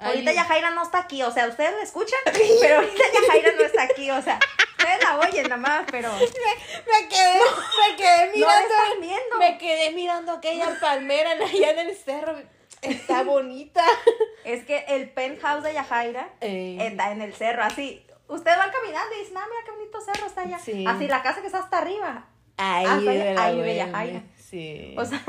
[0.00, 2.18] Ahorita Yajaira no está aquí, o sea, ustedes la escuchan,
[2.60, 4.40] pero ahorita Yajaira no está aquí, o sea,
[4.76, 6.12] ustedes la oyen nada más, pero...
[6.18, 8.74] Me, quedé, me quedé mirando,
[9.30, 12.36] no me quedé mirando aquella palmera allá en el cerro,
[12.82, 13.84] está bonita.
[14.44, 19.20] Es que el penthouse de Yajaira está en el cerro, así, ustedes van caminando y
[19.20, 22.26] dicen, ah, mira qué bonito cerro está allá, así, la casa que está hasta arriba,
[22.56, 22.86] ahí,
[23.38, 24.22] ahí vive Yajaira.
[24.36, 24.94] Sí.
[24.98, 25.22] O sea...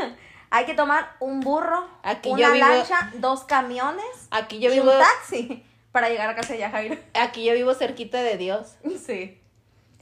[0.56, 1.90] Hay que tomar un burro,
[2.26, 7.00] una lancha, dos camiones aquí yo y un taxi para llegar a casa de Yajaira.
[7.16, 8.76] Aquí yo vivo cerquita de Dios.
[9.04, 9.42] Sí.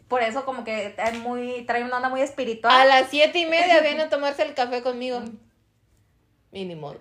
[0.09, 2.75] Por eso como que es muy, trae una onda muy espiritual.
[2.75, 5.21] A las siete y media viene a tomarse el café conmigo.
[6.51, 6.95] Mínimo.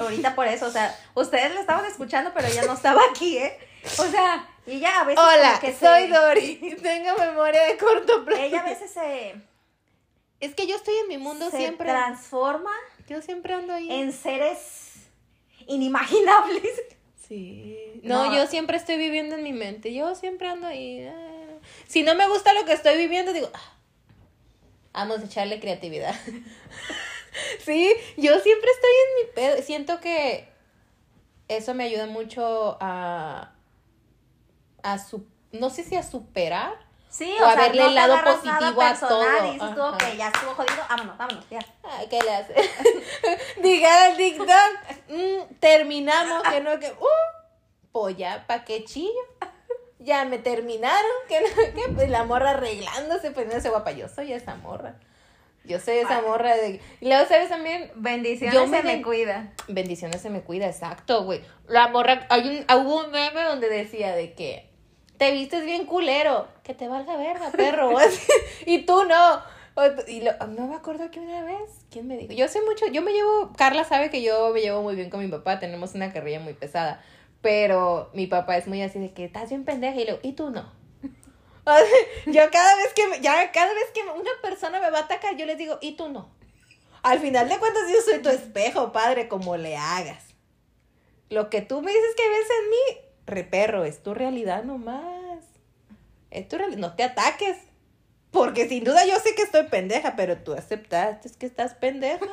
[0.00, 3.58] Ahorita por eso, o sea, ustedes lo estaban escuchando, pero ella no estaba aquí, ¿eh?
[3.98, 5.22] O sea, y ella a veces...
[5.22, 6.76] Hola, que soy Dori.
[6.82, 8.42] Tengo memoria de corto plazo.
[8.42, 9.34] Ella a veces se
[10.40, 11.88] Es que yo estoy en mi mundo se siempre.
[11.88, 12.72] transforma.
[13.08, 13.90] Yo siempre ando ahí.
[13.90, 14.94] En seres
[15.66, 16.82] inimaginables.
[17.28, 18.00] Sí.
[18.02, 19.94] No, yo siempre estoy viviendo en mi mente.
[19.94, 21.06] Yo siempre ando ahí.
[21.06, 21.58] Ah.
[21.86, 23.72] Si no me gusta lo que estoy viviendo, digo, ah,
[24.92, 26.14] vamos a echarle creatividad.
[27.64, 29.62] sí, yo siempre estoy en mi pedo.
[29.62, 30.48] Siento que
[31.48, 33.52] eso me ayuda mucho a,
[34.82, 36.88] a su, no sé si a superar.
[37.08, 39.24] Sí, o, sea, verle el lado positivo a todo.
[39.44, 41.58] Y dices tú, que ya estuvo jodido, vámonos, vámonos, ya.
[41.82, 42.54] Ay, ¿qué le hace?
[43.62, 44.48] Diga el TikTok,
[45.08, 49.10] mm, terminamos, que no, que, uh, pues ya, ¿pa' qué chillo?
[49.98, 54.08] Ya me terminaron, que no, que pues la morra arreglándose, pues no ese guapa, yo
[54.08, 54.94] soy esa morra.
[55.64, 56.80] Yo soy esa morra de...
[57.00, 57.90] Y luego, ¿sabes también?
[57.94, 59.52] Bendiciones yo me se me cuida.
[59.68, 61.42] Bendiciones se me cuida, exacto, güey.
[61.68, 62.26] La morra...
[62.30, 64.70] Hay un, hubo un meme donde decía de que...
[65.18, 66.48] Te vistes bien culero.
[66.64, 67.90] Que te valga verga, perro.
[68.66, 69.42] y tú no.
[70.08, 71.84] Y lo, no me acuerdo que una vez...
[71.90, 72.32] ¿Quién me dijo?
[72.32, 72.86] Yo sé mucho...
[72.86, 73.52] Yo me llevo...
[73.56, 75.58] Carla sabe que yo me llevo muy bien con mi papá.
[75.58, 77.02] Tenemos una carrilla muy pesada.
[77.42, 79.26] Pero mi papá es muy así de que...
[79.26, 80.00] Estás bien pendeja.
[80.00, 80.20] Y luego...
[80.22, 80.79] Y tú no.
[82.26, 85.46] yo cada vez que, ya cada vez que una persona me va a atacar, yo
[85.46, 86.30] les digo, y tú no.
[87.02, 90.24] Al final de cuentas, yo soy tu espejo, padre, como le hagas.
[91.30, 95.44] Lo que tú me dices que ves en mí, reperro, es tu realidad nomás.
[96.30, 96.78] Es tu realidad.
[96.78, 97.56] No te ataques.
[98.30, 102.18] Porque sin duda yo sé que estoy pendeja, pero tú aceptaste que estás pendeja.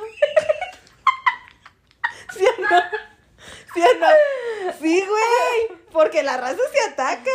[2.38, 2.82] ¿Sí o no?
[3.74, 4.08] ¿Sí o no?
[4.80, 5.80] Sí, güey.
[5.92, 7.32] Porque la raza se ataca.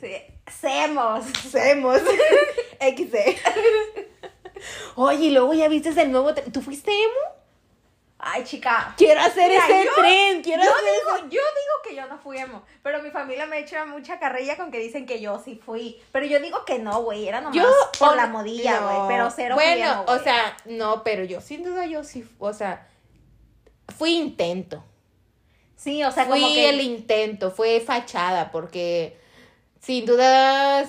[0.00, 0.31] Sí.
[0.60, 1.24] Semos.
[1.50, 2.00] Semos.
[2.80, 3.16] XD.
[4.96, 7.42] Oye, y luego ya viste el nuevo ¿Tú fuiste emo?
[8.24, 8.94] Ay, chica.
[8.96, 10.42] Quiero hacer ese tren.
[10.42, 12.62] Quiero yo hacer digo, Yo digo que yo no fui emo.
[12.80, 16.00] Pero mi familia me echa mucha carrilla con que dicen que yo sí fui.
[16.12, 17.26] Pero yo digo que no, güey.
[17.26, 17.66] Era nomás
[17.98, 19.08] por la modilla, güey.
[19.08, 22.24] pero cero Bueno, o sea, no, pero yo sin duda yo sí.
[22.38, 22.86] O sea,
[23.98, 24.84] fui intento.
[25.74, 26.68] Sí, o sea, fui como que...
[26.68, 27.50] el intento.
[27.50, 29.18] Fue fachada porque
[29.82, 30.88] sin duda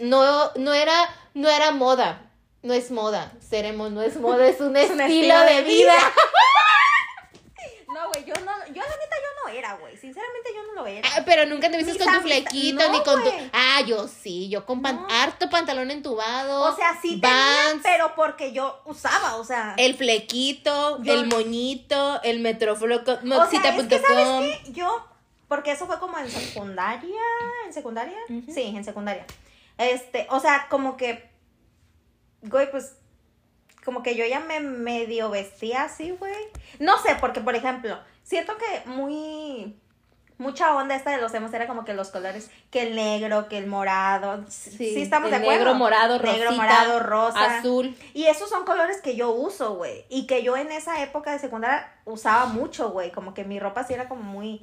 [0.00, 0.94] no, no era,
[1.34, 2.26] no era moda.
[2.62, 3.32] No es moda.
[3.40, 5.94] Seremos, no es moda, es un, estilo, de, vida.
[7.88, 9.96] no, güey, yo no, yo la neta yo no era, güey.
[9.96, 11.08] Sinceramente yo no lo era.
[11.16, 13.30] Ah, pero nunca te viste con tu flequito ni con tu.
[13.52, 16.70] Ah, yo sí, yo con harto pantalón entubado.
[16.70, 19.74] O sea, sí tenía, pero porque yo usaba, o sea.
[19.78, 24.72] El flequito, el moñito, el metrofloco, sea, es que, ¿sabes qué?
[24.72, 25.06] Yo
[25.50, 27.20] porque eso fue como en secundaria,
[27.70, 28.18] ¿en secundaria?
[28.52, 29.24] Sí, en secundaria.
[29.78, 31.30] Este, o sea, como que,
[32.42, 32.96] güey, pues,
[33.84, 36.34] como que yo ya me medio vestía así, güey.
[36.78, 39.80] No sé, porque, por ejemplo, siento que muy,
[40.36, 43.56] mucha onda esta de los emos era como que los colores, que el negro, que
[43.56, 44.44] el morado.
[44.48, 45.64] Sí, estamos de acuerdo.
[45.64, 47.58] Negro, morado, rosita, Negro, morado, rosa.
[47.58, 47.96] Azul.
[48.12, 50.04] Y esos son colores que yo uso, güey.
[50.10, 53.12] Y que yo en esa época de secundaria usaba mucho, güey.
[53.12, 54.62] Como que mi ropa sí era como muy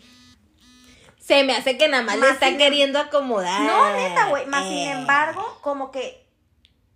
[1.27, 3.61] se me hace que nada más, le está queriendo acomodar.
[3.61, 4.45] No, neta, güey.
[4.45, 4.91] Más sin eh.
[4.91, 6.25] embargo, como que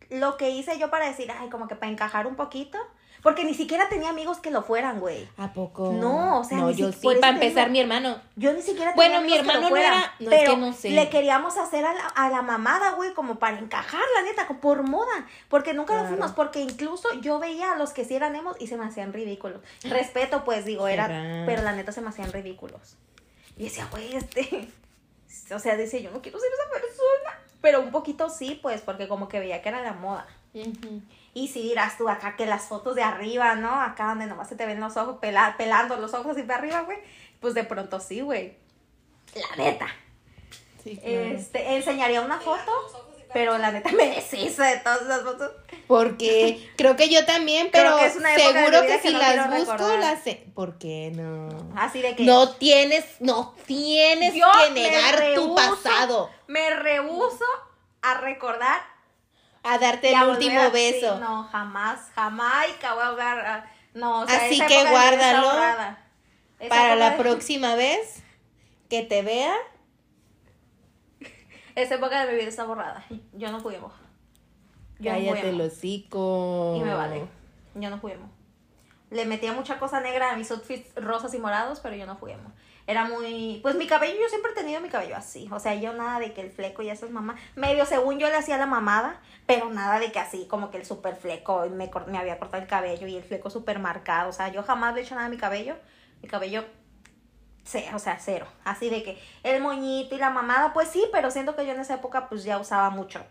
[0.09, 2.77] lo que hice yo para decir, ay, como que para encajar un poquito.
[3.21, 5.29] Porque ni siquiera tenía amigos que lo fueran, güey.
[5.37, 5.91] ¿A poco?
[5.91, 8.19] No, o sea, no, yo sí, para empezar, mi hermano.
[8.35, 10.89] Yo ni siquiera tenía Bueno, mi hermano no era, no, pero es que no sé.
[10.89, 14.81] le queríamos hacer a la, a la mamada, güey, como para encajar, la neta, por
[14.89, 15.27] moda.
[15.49, 18.65] Porque nunca lo fuimos, porque incluso yo veía a los que sí eran emos y
[18.65, 19.61] se me hacían ridículos.
[19.83, 22.97] Respeto, pues, digo, era, pero la neta se me hacían ridículos.
[23.57, 24.67] Y decía, güey, este.
[25.53, 27.39] O sea, dice, yo no quiero ser esa persona.
[27.61, 30.27] Pero un poquito sí, pues, porque como que veía que era la moda.
[31.33, 33.81] Y si dirás tú acá que las fotos de arriba, ¿no?
[33.81, 36.97] Acá donde nomás se te ven los ojos pelando los ojos así para arriba, güey.
[37.39, 38.57] Pues de pronto sí, güey.
[39.35, 39.87] La neta.
[40.83, 42.71] Sí, Este, enseñaría una foto
[43.33, 45.51] pero la neta me deshizo de todas esas fotos.
[45.87, 50.45] Porque creo que yo también, pero seguro que si las busco las sé.
[50.53, 51.49] ¿Por qué no?
[51.75, 56.29] Así de que no tienes, no tienes que negar tu pasado.
[56.47, 57.45] Me rehuso
[58.01, 58.81] a recordar
[59.63, 61.19] a darte el último beso.
[61.19, 63.63] no, jamás, jamás voy a ver,
[63.93, 65.51] no, o sea, Así que guárdalo
[66.69, 68.23] para la próxima vez
[68.89, 69.55] que te vea
[71.75, 73.03] esa época de mi vida está borrada.
[73.33, 73.91] Yo no fui emo.
[74.99, 76.75] Yo Cállate el hocico.
[76.77, 77.25] Y me vale.
[77.75, 78.29] Yo no fui emo.
[79.09, 82.31] Le metía mucha cosa negra a mis outfits rosas y morados, pero yo no fui
[82.31, 82.51] emo.
[82.87, 83.59] Era muy...
[83.61, 85.47] Pues mi cabello, yo siempre he tenido mi cabello así.
[85.51, 87.39] O sea, yo nada de que el fleco y esas mamás...
[87.55, 90.85] Medio según yo le hacía la mamada, pero nada de que así, como que el
[90.85, 94.29] super fleco, me, me había cortado el cabello y el fleco super marcado.
[94.29, 95.75] O sea, yo jamás le he hecho nada a mi cabello.
[96.21, 96.65] Mi cabello
[97.93, 98.47] o sea, cero.
[98.63, 101.79] Así de que el moñito y la mamada, pues sí, pero siento que yo en
[101.79, 103.23] esa época pues ya usaba mucho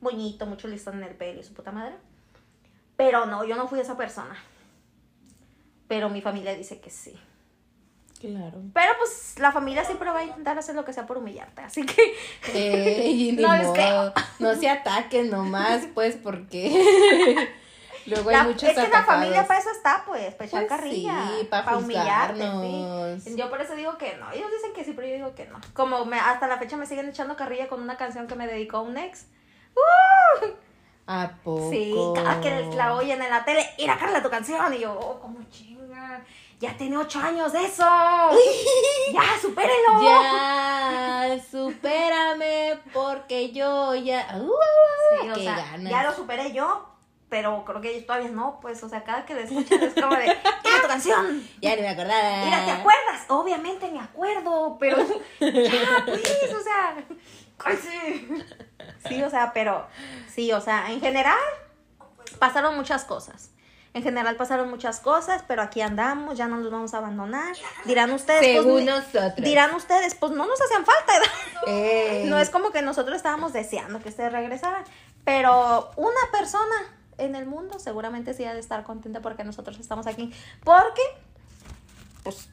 [0.00, 1.94] moñito, mucho listón en el pelo y su puta madre.
[2.96, 4.36] Pero no, yo no fui esa persona.
[5.86, 7.18] Pero mi familia dice que sí.
[8.20, 8.60] Claro.
[8.74, 11.86] Pero pues la familia siempre va a intentar hacer lo que sea por humillarte, así
[11.86, 14.12] que no les creo.
[14.40, 17.48] No se ataquen nomás, pues, porque
[18.06, 21.28] luego hay muchos Es que la familia para eso está, pues, para echar pues carrilla.
[21.38, 23.36] Sí, para, humillarte.
[23.36, 24.30] Yo por eso digo que no.
[24.32, 25.60] Ellos dicen que sí, pero yo digo que no.
[25.74, 28.82] Como me, hasta la fecha me siguen echando carrilla con una canción que me dedicó
[28.82, 29.26] un ex.
[29.74, 30.46] ¡Uh!
[31.06, 31.70] ¿A poco?
[31.70, 34.74] Sí, cada que la oyen en la tele, ir a Carla tu canción.
[34.74, 36.22] Y yo, oh, como chinga
[36.60, 37.84] ya tiene ocho años de eso.
[39.12, 40.02] ya, supérelo.
[40.02, 44.26] Ya, supérame porque yo ya...
[44.36, 44.50] Uh,
[45.22, 46.84] sí, o sea, ya lo superé yo,
[47.28, 50.14] pero creo que ellos todavía no, pues, o sea, cada que le escuchan es como
[50.14, 50.26] de,
[50.64, 51.48] ¡Mira tu canción!
[51.60, 52.44] Ya no me acordaba.
[52.44, 53.24] Mira, ¿te acuerdas?
[53.28, 54.96] Obviamente me acuerdo, pero
[55.40, 56.96] ya, pues, o sea,
[57.76, 58.28] sí.
[59.08, 59.86] Sí, o sea, pero,
[60.28, 61.38] sí, o sea, en general
[62.38, 63.50] pasaron muchas cosas.
[63.94, 67.56] En general pasaron muchas cosas, pero aquí andamos, ya no nos vamos a abandonar.
[67.84, 69.34] Dirán ustedes, pues, nosotros.
[69.36, 71.12] dirán ustedes, pues no nos hacían falta.
[72.26, 74.84] No es como que nosotros estábamos deseando que ustedes regresaran,
[75.24, 80.06] pero una persona en el mundo seguramente sí ha de estar contenta porque nosotros estamos
[80.06, 80.32] aquí,
[80.64, 81.02] porque
[82.22, 82.48] pues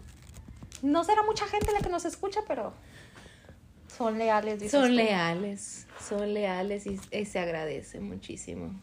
[0.82, 2.74] no será mucha gente la que nos escucha, pero
[3.88, 4.70] son leales.
[4.70, 8.74] Son leales, son leales y se agradece muchísimo.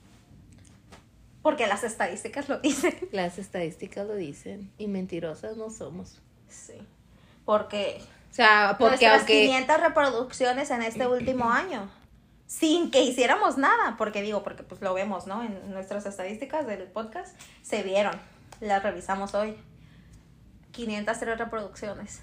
[1.43, 2.97] Porque las estadísticas lo dicen.
[3.13, 4.73] Las estadísticas lo dicen.
[4.79, 6.21] Y mentirosas no somos.
[6.49, 6.75] Sí.
[7.45, 8.01] Porque.
[8.31, 11.91] O sea, porque nuestras 500 reproducciones en este último año.
[12.53, 13.97] Sin que hiciéramos nada.
[13.97, 15.43] Porque digo, porque pues lo vemos, ¿no?
[15.43, 17.35] En nuestras estadísticas del podcast.
[17.63, 18.13] Se vieron.
[18.61, 19.57] Las revisamos hoy.
[20.73, 22.23] 503 reproducciones.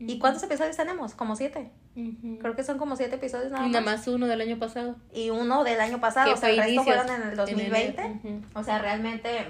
[0.00, 1.14] ¿Y cuántos episodios tenemos?
[1.14, 1.70] Como siete.
[2.40, 3.72] Creo que son como siete episodios nada más.
[3.72, 4.96] Nada más uno del año pasado.
[5.12, 8.42] Y uno del año pasado, o sea, el resto fueron en el 2020.
[8.54, 9.46] O sea, realmente,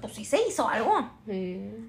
[0.00, 1.10] pues sí se hizo algo.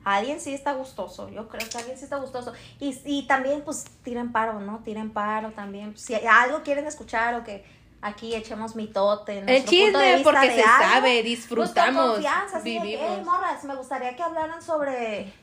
[0.03, 2.53] Alguien sí está gustoso, yo creo que alguien sí está gustoso.
[2.79, 4.79] Y, y también, pues, tiren paro, ¿no?
[4.83, 5.97] Tiren paro también.
[5.97, 7.63] Si algo quieren escuchar o que
[8.01, 9.39] aquí echemos mitote.
[9.39, 12.17] El chisme, porque se sabe, disfrutamos.
[12.17, 13.25] Pues confianza, vivimos.
[13.25, 15.33] morras, me gustaría que hablaran sobre...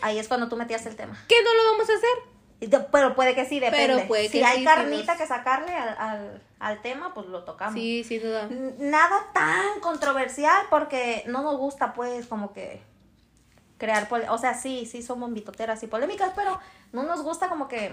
[0.00, 1.22] Ahí es cuando tú metías el tema.
[1.28, 2.88] ¿Qué no lo vamos a hacer?
[2.90, 4.06] Pero puede que sí, depende.
[4.08, 6.42] Pero si hay carnita que sacarle al,
[6.80, 7.74] tema, pues lo tocamos.
[7.74, 8.48] Sí, sin duda.
[8.78, 12.80] Nada tan controversial porque no nos gusta, pues, como que
[13.78, 14.08] crear...
[14.30, 16.58] O sea, sí, sí somos mitoteras y polémicas, pero
[16.92, 17.92] no nos gusta como que...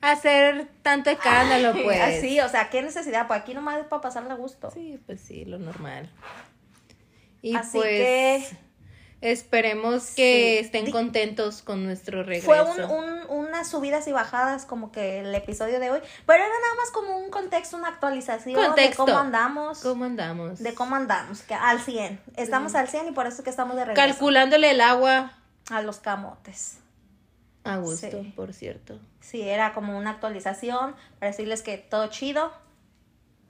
[0.00, 2.20] Hacer tanto escándalo, pues.
[2.20, 3.28] Sí, o sea, ¿qué necesidad?
[3.28, 4.70] Pues aquí nomás es para pasarle a gusto.
[4.72, 6.10] Sí, pues sí, lo normal.
[7.40, 7.88] Y Así pues...
[7.88, 8.56] que
[9.22, 12.46] Esperemos que estén contentos con nuestro regreso.
[12.46, 16.74] Fue un, unas subidas y bajadas como que el episodio de hoy, pero era nada
[16.76, 19.78] más como un contexto, una actualización de cómo andamos.
[19.78, 20.58] ¿Cómo andamos?
[20.58, 22.20] De cómo andamos, que al 100.
[22.36, 24.08] Estamos al 100 y por eso que estamos de regreso.
[24.08, 25.32] Calculándole el agua.
[25.70, 26.78] A los camotes.
[27.62, 28.98] A gusto, por cierto.
[29.20, 32.52] Sí, era como una actualización para decirles que todo chido.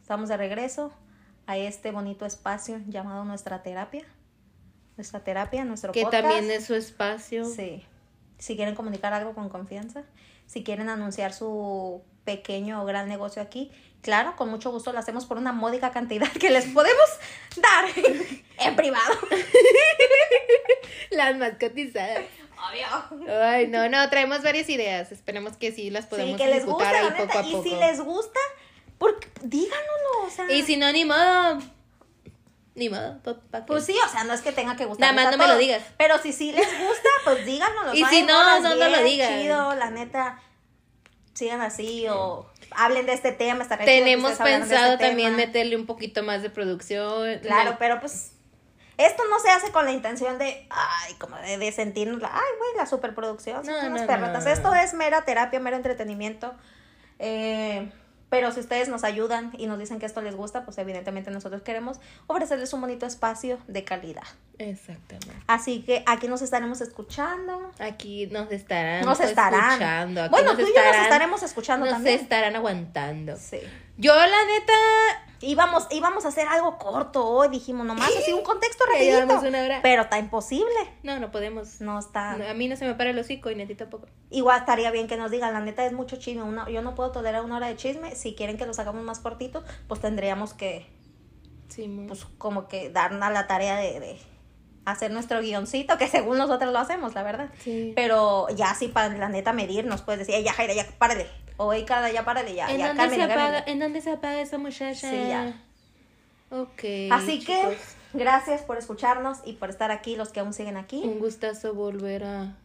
[0.02, 0.92] Estamos de regreso
[1.46, 4.04] a este bonito espacio llamado nuestra terapia
[5.03, 6.22] nuestra terapia, nuestro que podcast.
[6.22, 7.44] Que también es su espacio.
[7.44, 7.84] Sí.
[8.38, 10.05] Si quieren comunicar algo con confianza,
[10.46, 15.26] si quieren anunciar su pequeño o gran negocio aquí, claro, con mucho gusto lo hacemos
[15.26, 17.09] por una módica cantidad que les podemos
[17.57, 17.84] dar
[18.59, 19.14] en privado.
[21.11, 22.22] las más cotizadas.
[23.11, 23.28] Obvio.
[23.42, 25.11] Ay, no, no, traemos varias ideas.
[25.11, 27.66] Esperemos que sí las podemos sí, que les ahí poco a poco.
[27.66, 28.38] Y si les gusta,
[28.98, 30.48] porque, díganoslo, o sea.
[30.53, 31.59] Y si no, ni modo
[32.74, 33.20] ni modo,
[33.66, 35.14] Pues sí, o sea, no es que tenga que gustar.
[35.14, 35.82] Nada más no me lo digas.
[35.98, 37.94] Pero si sí les gusta, pues díganos.
[37.94, 39.40] y si no, no, no lo digan.
[39.40, 40.40] Chido, la neta,
[41.34, 43.66] sigan así o hablen de este tema.
[43.68, 47.40] Tenemos este pensado también meterle un poquito más de producción.
[47.40, 48.32] Claro, pero pues
[48.96, 52.70] esto no se hace con la intención de, ay, como de, de sentirnos, ay, güey,
[52.76, 53.66] la superproducción.
[53.66, 56.54] No, no, no, Esto es mera terapia, mero entretenimiento.
[57.18, 57.90] Eh,
[58.32, 61.60] pero si ustedes nos ayudan y nos dicen que esto les gusta, pues evidentemente nosotros
[61.60, 64.22] queremos ofrecerles un bonito espacio de calidad.
[64.56, 65.36] Exactamente.
[65.46, 67.70] Así que aquí nos estaremos escuchando.
[67.78, 69.72] Aquí nos estarán, nos estarán.
[69.72, 70.30] escuchando.
[70.30, 72.14] bueno, tú y yo nos estaremos escuchando también.
[72.14, 73.36] Nos estarán aguantando.
[73.36, 73.60] Sí.
[73.99, 74.72] Yo, la neta,
[75.43, 79.40] íbamos, íbamos a hacer algo corto hoy, dijimos nomás así un contexto rapidito.
[79.82, 80.72] Pero está imposible.
[81.03, 81.80] No, no podemos.
[81.80, 82.32] No está.
[82.32, 84.07] a mí no se me para el hocico y Neti tampoco.
[84.30, 87.12] Igual estaría bien que nos digan, la neta es mucho chisme, una, yo no puedo
[87.12, 90.86] tolerar una hora de chisme, si quieren que lo hagamos más cortito, pues tendríamos que
[91.68, 94.18] sí, pues como que darnos la tarea de,
[94.86, 97.51] hacer nuestro guioncito, que según nosotros lo hacemos, la verdad.
[97.62, 97.93] Sí.
[97.95, 101.28] Pero ya sí para la neta medirnos, puedes decir, ya Jaira, ya párale
[101.66, 102.70] o cada ya párale, ya.
[102.70, 105.10] ¿En, ya, dónde se apaga, ¿En dónde se apaga esa muchacha?
[105.10, 105.60] Sí, ya.
[106.50, 106.84] Ok.
[107.10, 107.78] Así que
[108.12, 111.02] gracias por escucharnos y por estar aquí, los que aún siguen aquí.
[111.04, 112.56] Un gustazo volver a,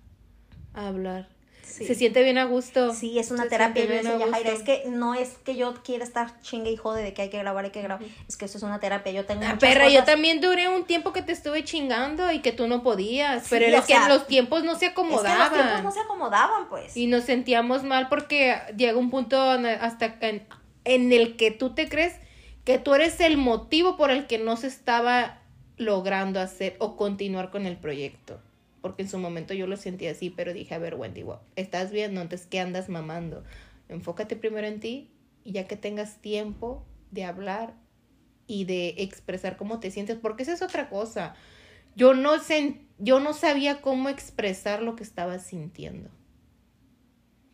[0.74, 1.28] hablar.
[1.68, 2.94] Se siente bien a gusto.
[2.94, 3.86] Sí, es una terapia.
[3.86, 7.14] Yo decía, Jaira, es que no es que yo quiera estar chingue y jode de
[7.14, 8.06] que hay que grabar, hay que grabar.
[8.28, 9.12] Es que eso es una terapia.
[9.12, 9.44] Yo tengo.
[9.46, 12.84] Ah, perra, yo también duré un tiempo que te estuve chingando y que tú no
[12.84, 13.48] podías.
[13.50, 15.42] pero que los tiempos no se acomodaban.
[15.42, 16.98] Es que los tiempos no se acomodaban, pues.
[16.98, 20.48] Y nos sentíamos mal porque llega un punto hasta en,
[20.86, 22.16] en el que tú te crees
[22.68, 25.40] que tú eres el motivo por el que no se estaba
[25.78, 28.42] logrando hacer o continuar con el proyecto.
[28.88, 31.26] Porque en su momento yo lo sentí así, pero dije, a ver, Wendy,
[31.58, 32.14] ¿estás bien?
[32.14, 33.44] No, entonces, ¿qué andas mamando?
[33.90, 35.12] Enfócate primero en ti
[35.44, 37.74] y ya que tengas tiempo de hablar
[38.48, 41.36] y de expresar cómo te sientes, porque esa es otra cosa.
[41.98, 42.32] Yo no,
[42.98, 46.10] yo no sabía cómo expresar lo que estaba sintiendo.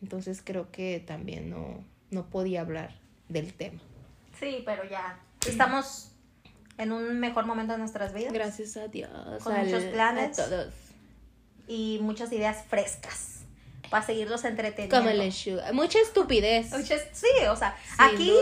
[0.00, 2.94] Entonces creo que también no, no podía hablar
[3.28, 3.80] del tema.
[4.38, 6.12] Sí, pero ya estamos
[6.78, 8.32] en un mejor momento de nuestras vidas.
[8.32, 9.10] Gracias a Dios.
[9.42, 10.38] Con muchos planes.
[11.66, 13.40] Y muchas ideas frescas
[13.90, 14.96] para seguirlos entreteniendo.
[14.96, 15.32] Como el
[15.72, 16.70] Mucha estupidez.
[17.12, 18.32] sí, o sea, aquí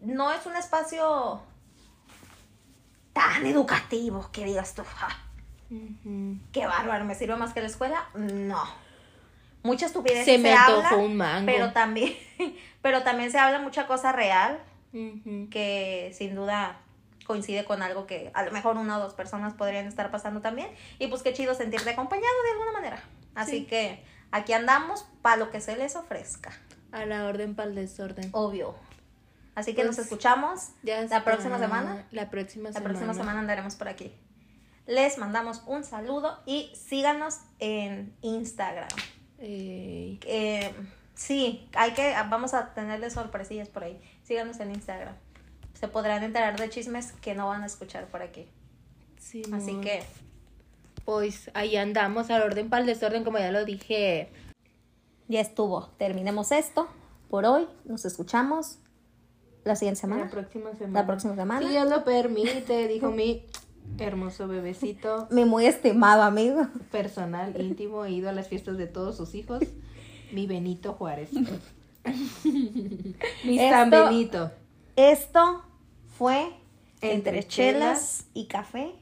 [0.00, 1.40] no es un espacio
[3.12, 4.82] tan educativo que digas tú.
[6.52, 8.08] Qué bárbaro, ¿me sirve más que la escuela?
[8.14, 8.62] No.
[9.62, 11.46] Mucha estupidez se, me habla, un mango.
[11.46, 12.14] Pero también,
[12.82, 14.60] pero también se habla mucha cosa real
[14.92, 16.80] que sin duda
[17.24, 20.68] coincide con algo que a lo mejor una o dos personas podrían estar pasando también.
[20.98, 23.02] Y pues qué chido sentirte acompañado de alguna manera.
[23.34, 26.52] Así que aquí andamos para lo que se les ofrezca.
[26.92, 28.28] A la orden para el desorden.
[28.32, 28.76] Obvio.
[29.54, 32.06] Así que nos pues, escuchamos la próxima semana.
[32.10, 32.80] La próxima semana.
[32.80, 34.12] La próxima semana andaremos por aquí.
[34.86, 38.88] Les mandamos un saludo y síganos en Instagram.
[39.38, 40.74] Eh,
[41.14, 44.00] sí, hay que, vamos a tenerles sorpresillas por ahí.
[44.24, 45.14] Síganos en Instagram.
[45.84, 48.46] Se podrán enterar de chismes que no van a escuchar por aquí.
[49.18, 50.02] Sí, Así que.
[51.04, 54.30] Pues ahí andamos al orden para el desorden, como ya lo dije.
[55.28, 55.88] Ya estuvo.
[55.98, 56.88] Terminemos esto
[57.28, 57.68] por hoy.
[57.84, 58.78] Nos escuchamos
[59.64, 60.24] la siguiente semana.
[60.24, 61.00] La próxima semana.
[61.00, 61.60] La próxima semana.
[61.60, 63.44] Si Dios lo permite, dijo mi
[63.98, 65.28] hermoso bebecito.
[65.30, 66.66] Mi muy estimado amigo.
[66.90, 69.60] Personal, íntimo, ido a las fiestas de todos sus hijos.
[70.32, 71.28] Mi Benito Juárez.
[73.44, 74.50] Mi San Benito.
[74.96, 75.62] Esto
[76.16, 76.50] fue
[77.00, 78.92] Entre, chelas y Café.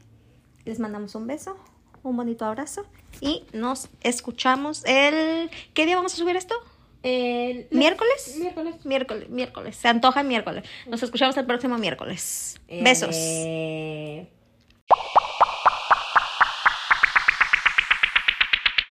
[0.65, 1.57] Les mandamos un beso,
[2.03, 2.85] un bonito abrazo
[3.21, 5.49] y nos escuchamos el...
[5.73, 6.55] ¿Qué día vamos a subir esto?
[7.03, 8.37] El miércoles.
[8.39, 8.85] Miércoles.
[8.85, 9.75] Miércoles, miércoles.
[9.75, 10.63] Se antoja miércoles.
[10.87, 12.61] Nos escuchamos el próximo miércoles.
[12.69, 13.13] Besos.
[13.13, 14.27] Eh,